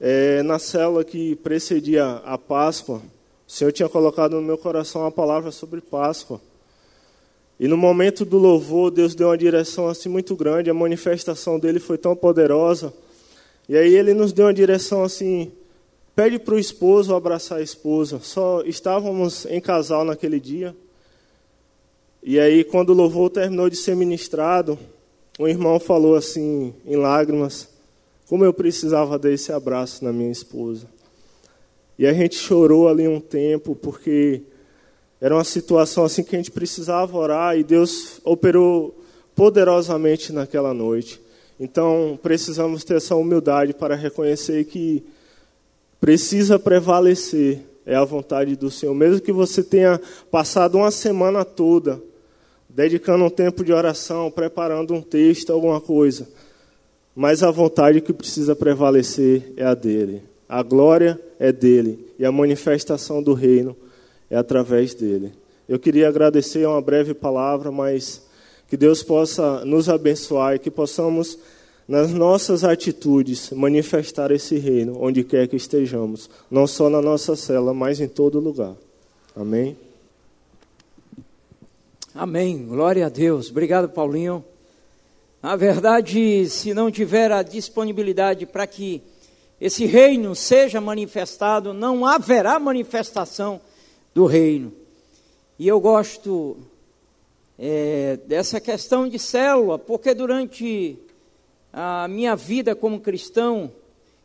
É, 0.00 0.42
na 0.42 0.58
célula 0.58 1.04
que 1.04 1.36
precedia 1.36 2.22
a 2.24 2.38
Páscoa, 2.38 3.02
o 3.46 3.52
Senhor 3.52 3.70
tinha 3.70 3.86
colocado 3.86 4.36
no 4.36 4.40
meu 4.40 4.56
coração 4.56 5.02
uma 5.02 5.12
palavra 5.12 5.50
sobre 5.50 5.82
Páscoa. 5.82 6.40
E 7.60 7.68
no 7.68 7.76
momento 7.76 8.24
do 8.24 8.38
louvor, 8.38 8.90
Deus 8.90 9.14
deu 9.14 9.28
uma 9.28 9.36
direção 9.36 9.88
assim 9.88 10.08
muito 10.08 10.34
grande, 10.34 10.70
a 10.70 10.74
manifestação 10.74 11.58
dele 11.58 11.78
foi 11.78 11.98
tão 11.98 12.16
poderosa. 12.16 12.90
E 13.68 13.76
aí 13.76 13.94
ele 13.94 14.14
nos 14.14 14.32
deu 14.32 14.46
uma 14.46 14.54
direção 14.54 15.04
assim, 15.04 15.52
pede 16.16 16.38
para 16.38 16.54
o 16.54 16.58
esposo 16.58 17.14
abraçar 17.14 17.58
a 17.58 17.62
esposa. 17.62 18.20
Só 18.22 18.62
estávamos 18.64 19.44
em 19.44 19.60
casal 19.60 20.02
naquele 20.02 20.40
dia. 20.40 20.74
E 22.22 22.40
aí 22.40 22.64
quando 22.64 22.88
o 22.88 22.94
louvor 22.94 23.28
terminou 23.28 23.68
de 23.68 23.76
ser 23.76 23.94
ministrado, 23.94 24.78
um 25.38 25.46
irmão 25.46 25.78
falou 25.78 26.16
assim, 26.16 26.74
em 26.84 26.96
lágrimas, 26.96 27.68
como 28.28 28.44
eu 28.44 28.52
precisava 28.52 29.18
desse 29.18 29.52
abraço 29.52 30.04
na 30.04 30.12
minha 30.12 30.32
esposa. 30.32 30.86
E 31.96 32.06
a 32.06 32.12
gente 32.12 32.34
chorou 32.34 32.88
ali 32.88 33.06
um 33.06 33.20
tempo, 33.20 33.76
porque 33.76 34.42
era 35.20 35.34
uma 35.34 35.44
situação 35.44 36.04
assim 36.04 36.24
que 36.24 36.34
a 36.34 36.38
gente 36.38 36.50
precisava 36.50 37.16
orar 37.16 37.56
e 37.56 37.62
Deus 37.62 38.20
operou 38.24 39.00
poderosamente 39.34 40.32
naquela 40.32 40.74
noite. 40.74 41.20
Então, 41.60 42.18
precisamos 42.22 42.82
ter 42.82 42.96
essa 42.96 43.14
humildade 43.14 43.72
para 43.72 43.94
reconhecer 43.94 44.64
que 44.64 45.04
precisa 46.00 46.58
prevalecer 46.58 47.60
é 47.86 47.96
a 47.96 48.04
vontade 48.04 48.54
do 48.54 48.70
Senhor. 48.70 48.94
Mesmo 48.94 49.18
que 49.18 49.32
você 49.32 49.62
tenha 49.62 49.98
passado 50.30 50.76
uma 50.76 50.90
semana 50.90 51.42
toda 51.42 52.02
dedicando 52.78 53.24
um 53.24 53.28
tempo 53.28 53.64
de 53.64 53.72
oração, 53.72 54.30
preparando 54.30 54.94
um 54.94 55.02
texto, 55.02 55.52
alguma 55.52 55.80
coisa, 55.80 56.28
mas 57.12 57.42
a 57.42 57.50
vontade 57.50 58.00
que 58.00 58.12
precisa 58.12 58.54
prevalecer 58.54 59.52
é 59.56 59.64
a 59.64 59.74
dele. 59.74 60.22
A 60.48 60.62
glória 60.62 61.20
é 61.40 61.50
dele 61.50 62.06
e 62.20 62.24
a 62.24 62.30
manifestação 62.30 63.20
do 63.20 63.34
reino 63.34 63.76
é 64.30 64.36
através 64.36 64.94
dele. 64.94 65.32
Eu 65.68 65.76
queria 65.80 66.06
agradecer 66.06 66.68
uma 66.68 66.80
breve 66.80 67.14
palavra, 67.14 67.72
mas 67.72 68.22
que 68.68 68.76
Deus 68.76 69.02
possa 69.02 69.64
nos 69.64 69.88
abençoar 69.88 70.54
e 70.54 70.60
que 70.60 70.70
possamos, 70.70 71.36
nas 71.88 72.12
nossas 72.12 72.62
atitudes, 72.62 73.50
manifestar 73.50 74.30
esse 74.30 74.56
reino 74.56 74.96
onde 75.02 75.24
quer 75.24 75.48
que 75.48 75.56
estejamos, 75.56 76.30
não 76.48 76.64
só 76.64 76.88
na 76.88 77.02
nossa 77.02 77.34
cela, 77.34 77.74
mas 77.74 78.00
em 78.00 78.06
todo 78.06 78.38
lugar. 78.38 78.76
Amém? 79.34 79.76
Amém. 82.20 82.66
Glória 82.66 83.06
a 83.06 83.08
Deus. 83.08 83.48
Obrigado, 83.48 83.88
Paulinho. 83.88 84.44
Na 85.40 85.54
verdade, 85.54 86.48
se 86.48 86.74
não 86.74 86.90
tiver 86.90 87.30
a 87.30 87.44
disponibilidade 87.44 88.44
para 88.44 88.66
que 88.66 89.00
esse 89.60 89.86
reino 89.86 90.34
seja 90.34 90.80
manifestado, 90.80 91.72
não 91.72 92.04
haverá 92.04 92.58
manifestação 92.58 93.60
do 94.12 94.26
reino. 94.26 94.72
E 95.60 95.68
eu 95.68 95.78
gosto 95.78 96.56
é, 97.56 98.18
dessa 98.26 98.60
questão 98.60 99.08
de 99.08 99.16
célula, 99.16 99.78
porque 99.78 100.12
durante 100.12 100.98
a 101.72 102.08
minha 102.08 102.34
vida 102.34 102.74
como 102.74 102.98
cristão, 102.98 103.70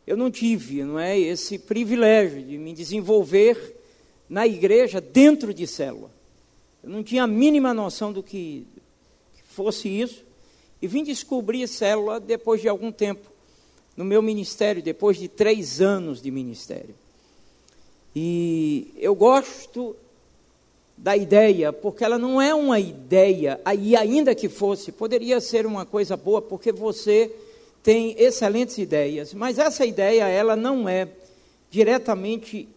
eu 0.04 0.16
não 0.16 0.32
tive 0.32 0.82
não 0.82 0.98
é, 0.98 1.16
esse 1.16 1.60
privilégio 1.60 2.42
de 2.42 2.58
me 2.58 2.72
desenvolver 2.72 3.76
na 4.28 4.48
igreja 4.48 5.00
dentro 5.00 5.54
de 5.54 5.64
célula. 5.64 6.13
Eu 6.84 6.90
não 6.90 7.02
tinha 7.02 7.24
a 7.24 7.26
mínima 7.26 7.72
noção 7.72 8.12
do 8.12 8.22
que, 8.22 8.66
fosse 9.54 9.88
isso. 9.88 10.22
E 10.82 10.86
vim 10.86 11.02
descobrir 11.02 11.66
célula 11.66 12.20
depois 12.20 12.60
de 12.60 12.68
algum 12.68 12.92
tempo 12.92 13.32
no 13.96 14.04
meu 14.04 14.20
ministério, 14.20 14.82
depois 14.82 15.16
de 15.16 15.28
três 15.28 15.80
anos 15.80 16.20
de 16.20 16.30
ministério. 16.30 16.94
E 18.14 18.92
eu 18.96 19.14
gosto 19.14 19.96
da 20.96 21.16
ideia, 21.16 21.72
porque 21.72 22.04
ela 22.04 22.18
não 22.18 22.40
é 22.40 22.54
uma 22.54 22.78
ideia, 22.78 23.60
e 23.78 23.96
ainda 23.96 24.34
que 24.34 24.48
fosse, 24.48 24.92
poderia 24.92 25.40
ser 25.40 25.66
uma 25.66 25.86
coisa 25.86 26.16
boa, 26.16 26.42
porque 26.42 26.70
você 26.70 27.32
tem 27.82 28.14
excelentes 28.18 28.78
ideias, 28.78 29.34
mas 29.34 29.58
essa 29.58 29.84
ideia, 29.84 30.28
ela 30.28 30.54
não 30.54 30.88
é 30.88 31.08
diretamente 31.70 32.68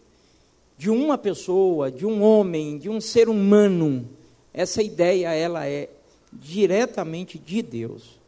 de 0.78 0.88
uma 0.88 1.18
pessoa, 1.18 1.90
de 1.90 2.06
um 2.06 2.22
homem, 2.22 2.78
de 2.78 2.88
um 2.88 3.00
ser 3.00 3.28
humano. 3.28 4.08
Essa 4.54 4.80
ideia, 4.80 5.34
ela 5.34 5.66
é 5.66 5.90
diretamente 6.32 7.36
de 7.36 7.60
Deus. 7.60 8.18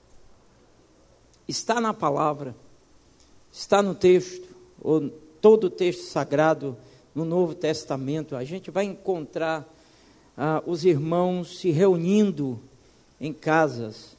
Está 1.46 1.80
na 1.80 1.94
palavra, 1.94 2.54
está 3.52 3.80
no 3.80 3.94
texto, 3.94 4.48
ou 4.82 5.08
todo 5.40 5.64
o 5.64 5.70
texto 5.70 6.02
sagrado 6.02 6.76
no 7.14 7.24
Novo 7.24 7.54
Testamento, 7.54 8.34
a 8.34 8.44
gente 8.44 8.70
vai 8.70 8.84
encontrar 8.84 9.68
ah, 10.36 10.62
os 10.66 10.84
irmãos 10.84 11.58
se 11.58 11.70
reunindo 11.70 12.60
em 13.20 13.32
casas. 13.32 14.16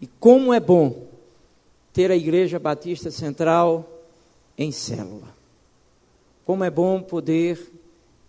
E 0.00 0.06
como 0.06 0.52
é 0.52 0.60
bom 0.60 1.06
ter 1.92 2.10
a 2.10 2.16
Igreja 2.16 2.58
Batista 2.58 3.10
Central 3.10 3.88
em 4.56 4.72
célula. 4.72 5.41
Como 6.44 6.64
é 6.64 6.70
bom 6.70 7.02
poder 7.02 7.72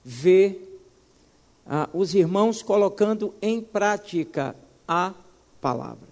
ver 0.04 0.82
ah, 1.66 1.90
os 1.94 2.14
irmãos 2.14 2.62
colocando 2.62 3.34
em 3.42 3.62
prática 3.62 4.56
a 4.88 5.14
palavra. 5.62 6.08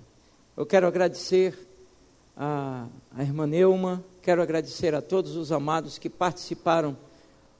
Eu 0.55 0.65
quero 0.65 0.87
agradecer 0.87 1.57
a, 2.35 2.87
a 3.15 3.21
irmã 3.21 3.45
Neuma, 3.45 4.03
quero 4.21 4.41
agradecer 4.41 4.95
a 4.95 5.01
todos 5.01 5.35
os 5.35 5.51
amados 5.51 5.97
que 5.97 6.09
participaram 6.09 6.97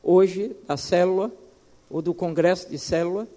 hoje 0.01 0.55
da 0.67 0.77
célula, 0.77 1.31
ou 1.89 2.01
do 2.01 2.13
congresso 2.13 2.69
de 2.69 2.79
célula, 2.79 3.27